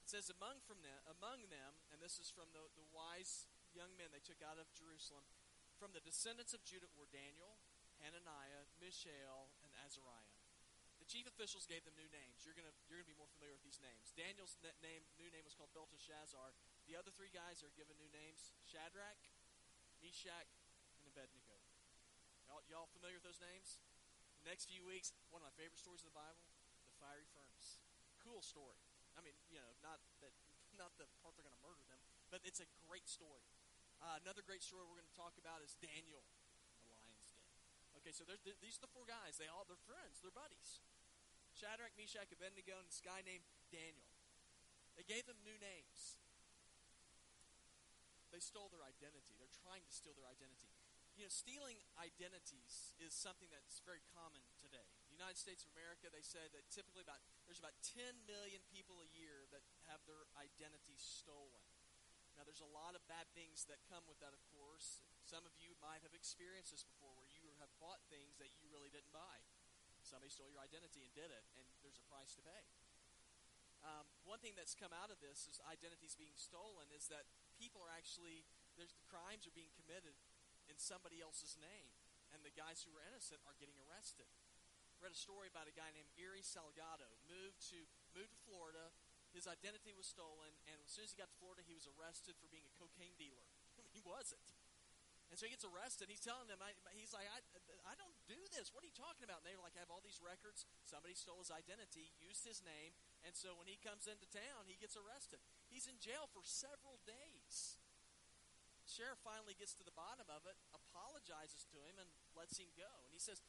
It 0.00 0.08
says, 0.08 0.30
Among, 0.30 0.62
from 0.62 0.86
them, 0.86 1.02
among 1.04 1.50
them, 1.50 1.82
and 1.90 1.98
this 1.98 2.22
is 2.22 2.30
from 2.30 2.54
the, 2.54 2.62
the 2.78 2.86
wise 2.94 3.50
young 3.78 3.94
men 3.94 4.10
they 4.10 4.22
took 4.26 4.42
out 4.42 4.58
of 4.58 4.66
Jerusalem, 4.74 5.22
from 5.78 5.94
the 5.94 6.02
descendants 6.02 6.50
of 6.50 6.66
Judah 6.66 6.90
were 6.98 7.06
Daniel, 7.14 7.62
Hananiah, 8.02 8.66
Mishael, 8.82 9.54
and 9.62 9.70
Azariah. 9.86 10.34
The 10.98 11.06
chief 11.06 11.30
officials 11.30 11.70
gave 11.70 11.86
them 11.86 11.94
new 11.94 12.10
names. 12.10 12.42
You're 12.42 12.58
going 12.58 12.66
you're 12.90 12.98
gonna 12.98 13.14
be 13.14 13.14
more 13.14 13.30
familiar 13.38 13.54
with 13.54 13.62
these 13.62 13.78
names. 13.78 14.10
Daniel's 14.18 14.58
name, 14.82 15.06
new 15.14 15.30
name 15.30 15.46
was 15.46 15.54
called 15.54 15.70
Belteshazzar. 15.70 16.50
The 16.90 16.98
other 16.98 17.14
three 17.14 17.30
guys 17.30 17.62
are 17.62 17.70
given 17.78 17.94
new 18.02 18.10
names 18.10 18.50
Shadrach, 18.66 19.22
Meshach, 20.02 20.50
and 20.98 21.06
Abednego. 21.06 21.54
Y'all, 22.50 22.66
y'all 22.66 22.90
familiar 22.90 23.22
with 23.22 23.30
those 23.30 23.38
names? 23.38 23.78
The 24.42 24.50
next 24.50 24.66
few 24.66 24.82
weeks, 24.82 25.14
one 25.30 25.38
of 25.38 25.46
my 25.46 25.54
favorite 25.54 25.78
stories 25.78 26.02
in 26.02 26.10
the 26.10 26.18
Bible 26.18 26.42
the 26.88 26.96
fiery 26.98 27.28
furnace. 27.30 27.78
Cool 28.24 28.42
story. 28.42 28.80
I 29.14 29.22
mean, 29.22 29.38
you 29.52 29.62
know, 29.62 29.70
not 29.84 30.02
that, 30.24 30.34
not 30.82 30.96
the 30.98 31.06
part 31.22 31.38
they're 31.38 31.46
going 31.46 31.54
to 31.54 31.62
murder 31.62 31.84
them, 31.86 32.00
but 32.32 32.42
it's 32.42 32.58
a 32.58 32.68
great 32.88 33.06
story. 33.06 33.46
Uh, 33.98 34.18
another 34.22 34.46
great 34.46 34.62
story 34.62 34.86
we're 34.86 34.98
going 34.98 35.10
to 35.10 35.18
talk 35.18 35.34
about 35.38 35.58
is 35.62 35.74
Daniel, 35.82 36.22
the 36.86 36.90
lion's 36.94 37.34
den. 37.34 37.50
Okay, 37.98 38.14
so 38.14 38.22
these 38.62 38.78
are 38.78 38.84
the 38.86 38.92
four 38.94 39.02
guys. 39.04 39.38
They 39.42 39.50
all 39.50 39.66
they're 39.66 39.80
friends. 39.90 40.22
They're 40.22 40.34
buddies. 40.34 40.82
Shadrach, 41.50 41.90
Meshach, 41.98 42.30
Abednego, 42.30 42.78
and 42.78 42.86
this 42.86 43.02
guy 43.02 43.18
named 43.26 43.42
Daniel. 43.74 44.06
They 44.94 45.02
gave 45.02 45.26
them 45.26 45.38
new 45.42 45.58
names. 45.58 46.18
They 48.30 48.38
stole 48.38 48.70
their 48.70 48.86
identity. 48.86 49.34
They're 49.34 49.58
trying 49.66 49.82
to 49.82 49.90
steal 49.90 50.14
their 50.14 50.30
identity. 50.30 50.70
You 51.18 51.26
know, 51.26 51.34
stealing 51.34 51.82
identities 51.98 52.94
is 53.02 53.10
something 53.10 53.50
that's 53.50 53.82
very 53.82 54.06
common 54.14 54.38
today. 54.62 54.86
The 55.10 55.18
United 55.18 55.34
States 55.34 55.66
of 55.66 55.74
America, 55.74 56.06
they 56.14 56.22
say 56.22 56.46
that 56.54 56.62
typically 56.70 57.02
about 57.02 57.18
there's 57.50 57.58
about 57.58 57.74
10 57.82 58.06
million 58.30 58.62
people 58.70 59.02
a 59.02 59.10
year 59.18 59.50
that 59.50 59.66
have 59.90 59.98
their 60.06 60.30
identity 60.38 60.94
stolen. 60.94 61.77
Now, 62.38 62.46
there's 62.46 62.62
a 62.62 62.70
lot 62.70 62.94
of 62.94 63.02
bad 63.10 63.26
things 63.34 63.66
that 63.66 63.82
come 63.90 64.06
with 64.06 64.22
that, 64.22 64.30
of 64.30 64.38
course. 64.54 65.02
Some 65.26 65.42
of 65.42 65.50
you 65.58 65.74
might 65.82 66.06
have 66.06 66.14
experienced 66.14 66.70
this 66.70 66.86
before 66.86 67.10
where 67.18 67.26
you 67.34 67.50
have 67.58 67.66
bought 67.82 67.98
things 68.06 68.38
that 68.38 68.54
you 68.54 68.70
really 68.70 68.94
didn't 68.94 69.10
buy. 69.10 69.42
Somebody 70.06 70.30
stole 70.30 70.46
your 70.46 70.62
identity 70.62 71.02
and 71.02 71.10
did 71.18 71.34
it, 71.34 71.44
and 71.58 71.66
there's 71.82 71.98
a 71.98 72.06
price 72.06 72.38
to 72.38 72.42
pay. 72.46 72.62
Um, 73.82 74.06
one 74.22 74.38
thing 74.38 74.54
that's 74.54 74.78
come 74.78 74.94
out 74.94 75.10
of 75.10 75.18
this 75.18 75.50
is 75.50 75.58
identities 75.66 76.14
being 76.14 76.38
stolen 76.38 76.86
is 76.94 77.10
that 77.10 77.26
people 77.58 77.82
are 77.82 77.90
actually 77.90 78.46
there's 78.78 78.94
the 78.94 79.06
crimes 79.10 79.46
are 79.50 79.54
being 79.58 79.74
committed 79.74 80.14
in 80.70 80.78
somebody 80.78 81.18
else's 81.18 81.58
name, 81.58 81.90
and 82.30 82.46
the 82.46 82.54
guys 82.54 82.86
who 82.86 82.94
were 82.94 83.02
innocent 83.02 83.42
are 83.50 83.58
getting 83.58 83.78
arrested. 83.90 84.30
Read 85.02 85.14
a 85.14 85.18
story 85.18 85.50
about 85.50 85.70
a 85.70 85.74
guy 85.74 85.90
named 85.94 86.10
Erie 86.14 86.46
Salgado 86.46 87.06
moved 87.26 87.58
to 87.74 87.82
moved 88.14 88.34
to 88.34 88.40
Florida 88.46 88.94
his 89.36 89.46
identity 89.46 89.92
was 89.92 90.08
stolen, 90.08 90.52
and 90.68 90.76
as 90.80 90.90
soon 90.90 91.04
as 91.04 91.12
he 91.12 91.20
got 91.20 91.28
to 91.28 91.38
Florida, 91.38 91.64
he 91.64 91.76
was 91.76 91.86
arrested 91.86 92.36
for 92.40 92.48
being 92.48 92.64
a 92.64 92.74
cocaine 92.76 93.16
dealer. 93.20 93.44
he 93.96 94.00
wasn't. 94.04 94.56
And 95.28 95.36
so 95.36 95.44
he 95.44 95.52
gets 95.52 95.68
arrested. 95.68 96.08
He's 96.08 96.24
telling 96.24 96.48
them, 96.48 96.56
I, 96.64 96.72
he's 96.96 97.12
like, 97.12 97.28
I, 97.28 97.44
I 97.84 97.94
don't 98.00 98.16
do 98.24 98.40
this. 98.56 98.72
What 98.72 98.80
are 98.80 98.88
you 98.88 98.96
talking 98.96 99.28
about? 99.28 99.44
And 99.44 99.52
they're 99.52 99.60
like, 99.60 99.76
I 99.76 99.84
have 99.84 99.92
all 99.92 100.00
these 100.00 100.24
records. 100.24 100.64
Somebody 100.88 101.12
stole 101.12 101.36
his 101.44 101.52
identity, 101.52 102.16
used 102.16 102.48
his 102.48 102.64
name, 102.64 102.96
and 103.28 103.36
so 103.36 103.52
when 103.60 103.68
he 103.68 103.76
comes 103.76 104.08
into 104.08 104.24
town, 104.32 104.64
he 104.64 104.80
gets 104.80 104.96
arrested. 104.96 105.44
He's 105.68 105.84
in 105.84 106.00
jail 106.00 106.32
for 106.32 106.40
several 106.48 106.96
days. 107.04 107.76
Sheriff 108.88 109.20
finally 109.20 109.52
gets 109.52 109.76
to 109.76 109.84
the 109.84 109.92
bottom 109.92 110.32
of 110.32 110.48
it, 110.48 110.56
apologizes 110.72 111.68
to 111.76 111.78
him, 111.84 112.00
and 112.00 112.08
lets 112.32 112.56
him 112.56 112.72
go. 112.72 112.88
And 113.04 113.12
he 113.12 113.20
says, 113.20 113.44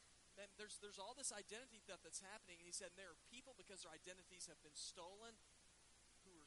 there's 0.60 0.76
there's 0.80 1.00
all 1.00 1.16
this 1.16 1.32
identity 1.32 1.80
theft 1.84 2.04
that's 2.04 2.20
happening, 2.20 2.60
and 2.60 2.68
he 2.68 2.76
said, 2.76 2.92
and 2.92 3.00
there 3.00 3.12
are 3.12 3.20
people 3.28 3.56
because 3.56 3.84
their 3.84 3.92
identities 3.92 4.48
have 4.48 4.60
been 4.60 4.76
stolen 4.76 5.36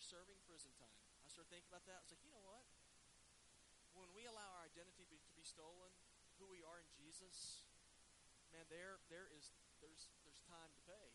serving 0.03 0.35
prison 0.43 0.75
time. 0.75 0.99
I 1.23 1.31
started 1.31 1.47
thinking 1.47 1.71
about 1.71 1.87
that. 1.87 2.03
I 2.03 2.03
was 2.03 2.11
like, 2.11 2.25
you 2.27 2.35
know 2.35 2.43
what? 2.43 2.67
When 3.95 4.11
we 4.11 4.27
allow 4.27 4.59
our 4.59 4.67
identity 4.67 5.07
be, 5.07 5.15
to 5.23 5.33
be 5.39 5.47
stolen, 5.47 5.95
who 6.37 6.51
we 6.51 6.59
are 6.59 6.83
in 6.83 6.89
Jesus, 6.91 7.63
man, 8.51 8.67
there 8.67 8.99
there 9.07 9.31
is 9.31 9.55
there's 9.79 10.11
there's 10.27 10.43
time 10.43 10.67
to 10.75 10.81
pay. 10.83 11.07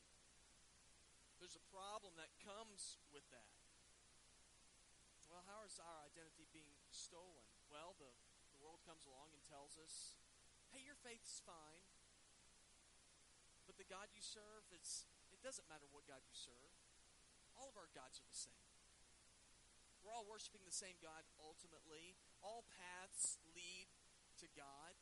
There's 1.36 1.58
a 1.58 1.64
problem 1.70 2.16
that 2.16 2.32
comes 2.40 2.98
with 3.12 3.28
that. 3.30 3.54
Well, 5.28 5.44
how 5.44 5.60
is 5.68 5.76
our 5.76 6.00
identity 6.08 6.48
being 6.56 6.80
stolen? 6.88 7.44
Well, 7.68 7.92
the, 8.00 8.08
the 8.08 8.58
world 8.64 8.80
comes 8.88 9.04
along 9.04 9.36
and 9.36 9.44
tells 9.44 9.76
us, 9.76 10.16
hey, 10.72 10.80
your 10.80 10.96
faith's 10.96 11.44
fine. 11.44 11.84
But 13.68 13.76
the 13.76 13.84
God 13.84 14.08
you 14.16 14.24
serve, 14.24 14.64
it's 14.72 15.04
it 15.28 15.44
doesn't 15.44 15.68
matter 15.68 15.84
what 15.92 16.08
God 16.08 16.24
you 16.24 16.32
serve. 16.32 16.72
All 17.60 17.68
of 17.68 17.76
our 17.76 17.92
gods 17.92 18.18
are 18.24 18.26
the 18.26 18.34
same. 18.34 18.67
We're 20.08 20.16
all 20.16 20.24
worshiping 20.24 20.64
the 20.64 20.72
same 20.72 20.96
God 21.04 21.20
ultimately. 21.36 22.16
All 22.40 22.64
paths 22.80 23.36
lead 23.52 23.92
to 24.40 24.48
God. 24.56 24.96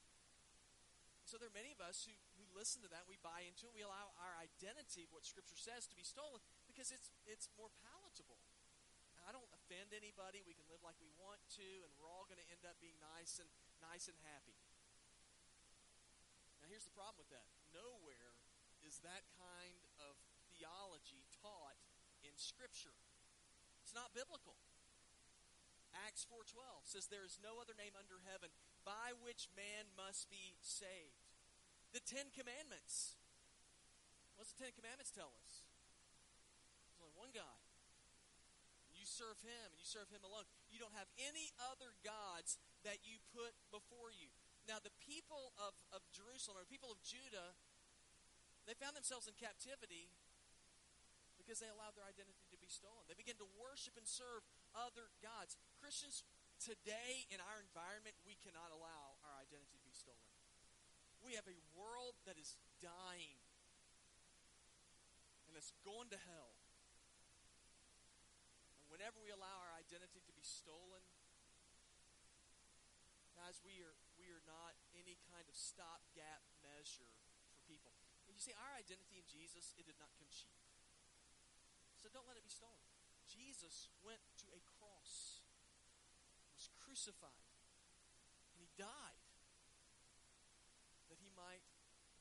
So 1.23 1.39
there 1.39 1.47
are 1.47 1.55
many 1.55 1.71
of 1.71 1.79
us 1.79 2.03
who, 2.03 2.15
who 2.35 2.43
listen 2.51 2.83
to 2.83 2.91
that, 2.91 3.07
we 3.07 3.15
buy 3.23 3.47
into 3.47 3.71
it, 3.71 3.75
we 3.79 3.87
allow 3.87 4.11
our 4.19 4.35
identity, 4.43 5.07
what 5.15 5.23
Scripture 5.23 5.55
says, 5.55 5.87
to 5.87 5.95
be 5.95 6.03
stolen 6.03 6.43
because 6.67 6.91
it's 6.91 7.15
it's 7.23 7.47
more 7.55 7.71
palatable. 7.87 8.43
I 9.23 9.31
don't 9.31 9.47
offend 9.55 9.95
anybody. 9.95 10.43
We 10.43 10.59
can 10.59 10.67
live 10.67 10.83
like 10.83 10.99
we 10.99 11.11
want 11.15 11.39
to, 11.55 11.69
and 11.87 11.91
we're 11.95 12.11
all 12.11 12.27
going 12.27 12.43
to 12.43 12.49
end 12.51 12.67
up 12.67 12.79
being 12.83 12.99
nice 12.99 13.39
and 13.39 13.47
nice 13.79 14.11
and 14.11 14.19
happy. 14.27 14.59
Now, 16.63 16.67
here's 16.67 16.87
the 16.87 16.95
problem 16.95 17.23
with 17.23 17.31
that. 17.31 17.47
Nowhere 17.71 18.35
is 18.83 19.03
that 19.07 19.23
kind 19.39 19.83
of 20.03 20.19
theology 20.51 21.27
taught 21.43 21.79
in 22.27 22.35
Scripture. 22.39 22.95
It's 23.83 23.95
not 23.95 24.11
biblical. 24.15 24.59
Acts 26.05 26.27
4:12 26.29 26.85
says 26.85 27.09
there 27.09 27.25
is 27.25 27.41
no 27.41 27.59
other 27.61 27.75
name 27.75 27.97
under 27.97 28.21
heaven 28.29 28.53
by 28.85 29.17
which 29.25 29.49
man 29.57 29.89
must 29.97 30.29
be 30.29 30.57
saved. 30.61 31.25
The 31.93 32.01
10 32.01 32.31
commandments. 32.37 33.17
What's 34.37 34.53
the 34.53 34.69
10 34.69 34.77
commandments 34.77 35.11
tell 35.11 35.33
us? 35.41 35.65
There's 36.93 37.01
only 37.01 37.17
one 37.17 37.33
God. 37.33 37.57
You 38.93 39.09
serve 39.09 39.41
him 39.41 39.73
and 39.73 39.79
you 39.81 39.89
serve 39.89 40.11
him 40.13 40.25
alone. 40.25 40.45
You 40.69 40.79
don't 40.79 40.95
have 40.97 41.09
any 41.17 41.53
other 41.73 41.97
gods 42.05 42.59
that 42.85 43.01
you 43.07 43.19
put 43.33 43.57
before 43.73 44.13
you. 44.13 44.29
Now 44.67 44.83
the 44.83 44.95
people 44.99 45.55
of, 45.59 45.75
of 45.95 46.03
Jerusalem 46.11 46.59
or 46.59 46.67
the 46.67 46.73
people 46.73 46.91
of 46.91 46.99
Judah, 47.07 47.55
they 48.67 48.75
found 48.75 48.99
themselves 48.99 49.31
in 49.31 49.35
captivity 49.39 50.11
because 51.39 51.63
they 51.63 51.71
allowed 51.71 51.95
their 51.95 52.07
identity 52.07 52.46
be 52.67 52.75
stolen. 52.75 53.07
They 53.07 53.15
begin 53.15 53.39
to 53.39 53.47
worship 53.55 53.95
and 53.95 54.03
serve 54.11 54.43
other 54.75 55.07
gods. 55.23 55.55
Christians, 55.79 56.27
today 56.59 57.31
in 57.31 57.39
our 57.39 57.63
environment, 57.63 58.19
we 58.27 58.35
cannot 58.43 58.75
allow 58.75 59.23
our 59.23 59.39
identity 59.39 59.79
to 59.79 59.87
be 59.87 59.95
stolen. 59.95 60.35
We 61.23 61.39
have 61.39 61.47
a 61.47 61.59
world 61.79 62.19
that 62.27 62.35
is 62.35 62.59
dying 62.83 63.39
and 65.47 65.55
it's 65.55 65.71
going 65.87 66.11
to 66.11 66.19
hell. 66.27 66.59
And 68.83 68.91
whenever 68.91 69.23
we 69.23 69.31
allow 69.31 69.63
our 69.63 69.75
identity 69.79 70.19
to 70.27 70.35
be 70.35 70.43
stolen, 70.43 71.07
guys, 73.39 73.63
we 73.63 73.79
are 73.87 73.95
we 74.19 74.27
are 74.35 74.43
not 74.43 74.75
any 74.99 75.15
kind 75.31 75.47
of 75.47 75.55
stopgap 75.55 76.43
measure 76.67 77.15
for 77.47 77.57
people. 77.71 77.95
You 78.27 78.43
see, 78.43 78.53
our 78.53 78.75
identity 78.77 79.17
in 79.17 79.25
Jesus, 79.25 79.73
it 79.81 79.87
did 79.89 79.97
not 79.97 80.13
come 80.21 80.29
cheap. 80.29 80.53
Don't 82.15 82.27
let 82.29 82.39
it 82.39 82.47
be 82.47 82.53
stolen. 82.53 82.83
Jesus 83.27 83.91
went 84.07 84.23
to 84.43 84.47
a 84.55 84.61
cross, 84.79 85.43
was 86.55 86.71
crucified, 86.79 87.51
and 88.55 88.63
he 88.63 88.71
died 88.79 89.23
that 91.11 91.19
he 91.19 91.31
might 91.35 91.65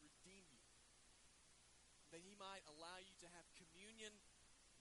redeem 0.01 0.45
you, 0.49 0.65
that 2.09 2.25
he 2.25 2.33
might 2.35 2.65
allow 2.65 2.97
you 3.01 3.13
to 3.21 3.29
have 3.37 3.45
communion 3.53 4.11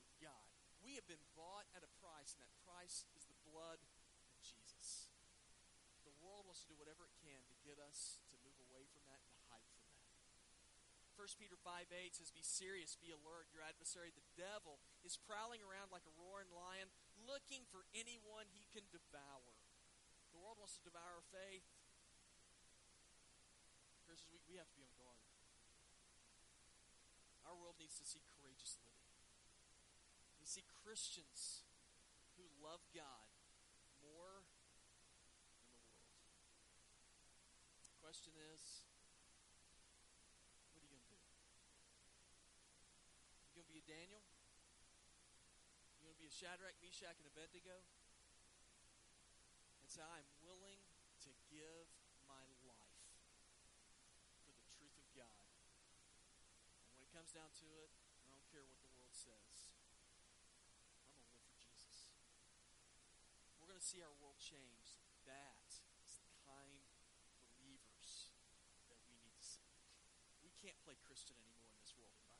with 0.00 0.14
God. 0.18 0.48
We 0.80 0.96
have 0.96 1.08
been 1.08 1.22
bought 1.36 1.68
at 1.76 1.84
a 1.84 1.90
price, 2.00 2.32
and 2.36 2.44
that 2.44 2.54
price 2.64 3.04
is 3.16 3.28
the 3.28 3.38
blood 3.44 3.80
of 4.24 4.34
Jesus. 4.40 5.12
The 6.08 6.16
world 6.24 6.48
wants 6.48 6.64
to 6.64 6.72
do 6.72 6.76
whatever 6.80 7.04
it 7.04 7.16
can 7.20 7.40
to 7.44 7.56
get 7.64 7.76
us 7.80 8.24
to 8.32 8.36
move 8.40 8.56
away 8.68 8.88
from 8.88 9.04
that 9.08 9.24
1 11.24 11.40
Peter 11.40 11.56
5 11.56 11.88
8 11.88 12.20
says, 12.20 12.28
Be 12.28 12.44
serious, 12.44 13.00
be 13.00 13.08
alert. 13.08 13.48
Your 13.48 13.64
adversary, 13.64 14.12
the 14.12 14.28
devil, 14.36 14.76
is 15.08 15.16
prowling 15.16 15.64
around 15.64 15.88
like 15.88 16.04
a 16.04 16.12
roaring 16.20 16.52
lion, 16.52 16.92
looking 17.24 17.64
for 17.72 17.88
anyone 17.96 18.44
he 18.52 18.68
can 18.68 18.84
devour. 18.92 19.56
The 20.36 20.40
world 20.44 20.60
wants 20.60 20.76
to 20.76 20.84
devour 20.84 21.16
our 21.16 21.24
faith. 21.32 21.64
Christians, 24.04 24.36
we, 24.36 24.52
we 24.52 24.60
have 24.60 24.68
to 24.68 24.76
be 24.76 24.84
on 24.84 24.92
guard. 25.00 25.24
Our 27.48 27.56
world 27.56 27.80
needs 27.80 27.96
to 27.96 28.04
see 28.04 28.20
courageous 28.28 28.76
living. 28.84 29.08
We 30.36 30.44
see 30.44 30.68
Christians 30.84 31.64
who 32.36 32.44
love 32.60 32.84
God 32.92 33.32
more 34.04 34.44
than 34.44 35.56
the 35.56 35.72
world. 35.72 35.88
The 37.80 37.96
question 38.04 38.36
is, 38.36 38.84
Daniel? 43.84 44.24
You 46.00 46.08
want 46.08 46.16
to 46.16 46.23
be 46.23 46.23
a 46.23 46.23
Shadrach, 46.34 46.74
Meshach, 46.82 47.14
and 47.22 47.30
Abednego? 47.30 47.78
And 49.78 49.86
say, 49.86 50.02
I'm 50.02 50.26
willing 50.42 50.82
to 51.22 51.30
give 51.46 51.86
my 52.26 52.42
life 52.66 53.06
for 54.42 54.50
the 54.50 54.66
truth 54.66 54.98
of 54.98 55.06
God. 55.14 55.46
And 56.90 56.98
when 56.98 57.06
it 57.06 57.14
comes 57.14 57.30
down 57.30 57.54
to 57.62 57.70
it, 57.78 57.94
I 58.26 58.34
don't 58.34 58.42
care 58.50 58.66
what 58.66 58.82
the 58.82 58.90
world 58.98 59.14
says. 59.14 59.70
I'm 59.78 61.06
going 61.06 61.06
to 61.06 61.22
live 61.22 61.38
for 61.38 61.54
Jesus. 61.54 62.18
We're 63.62 63.70
going 63.70 63.78
to 63.78 63.86
see 63.86 64.02
our 64.02 64.14
world 64.18 64.42
change. 64.42 65.06
That 65.30 65.70
is 66.02 66.18
the 66.18 66.34
kind 66.50 66.82
of 66.82 66.90
believers 67.62 68.34
that 68.90 68.98
we 69.06 69.14
need 69.22 69.38
to 69.38 69.46
see. 69.46 69.70
We 70.42 70.50
can't 70.58 70.82
play 70.82 70.98
Christian 70.98 71.38
anymore 71.38 71.70
in 71.70 71.78
this 71.78 71.94
world 71.94 72.10
environment 72.10 72.34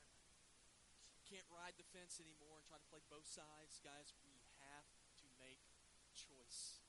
can't 1.24 1.24
can't 1.35 1.51
ride 1.51 1.75
the 1.75 1.83
fence 1.90 2.23
anymore 2.23 2.62
and 2.62 2.64
try 2.70 2.79
to 2.79 2.87
play 2.87 3.03
both 3.11 3.27
sides. 3.27 3.83
Guys, 3.83 4.14
we 4.23 4.38
have 4.62 4.87
to 5.18 5.27
make 5.35 5.66
choice. 6.14 6.87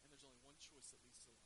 And 0.00 0.08
there's 0.08 0.24
only 0.24 0.40
one 0.40 0.56
choice 0.56 0.88
that 0.96 1.04
leads 1.04 1.20
to 1.28 1.30
life. 1.36 1.43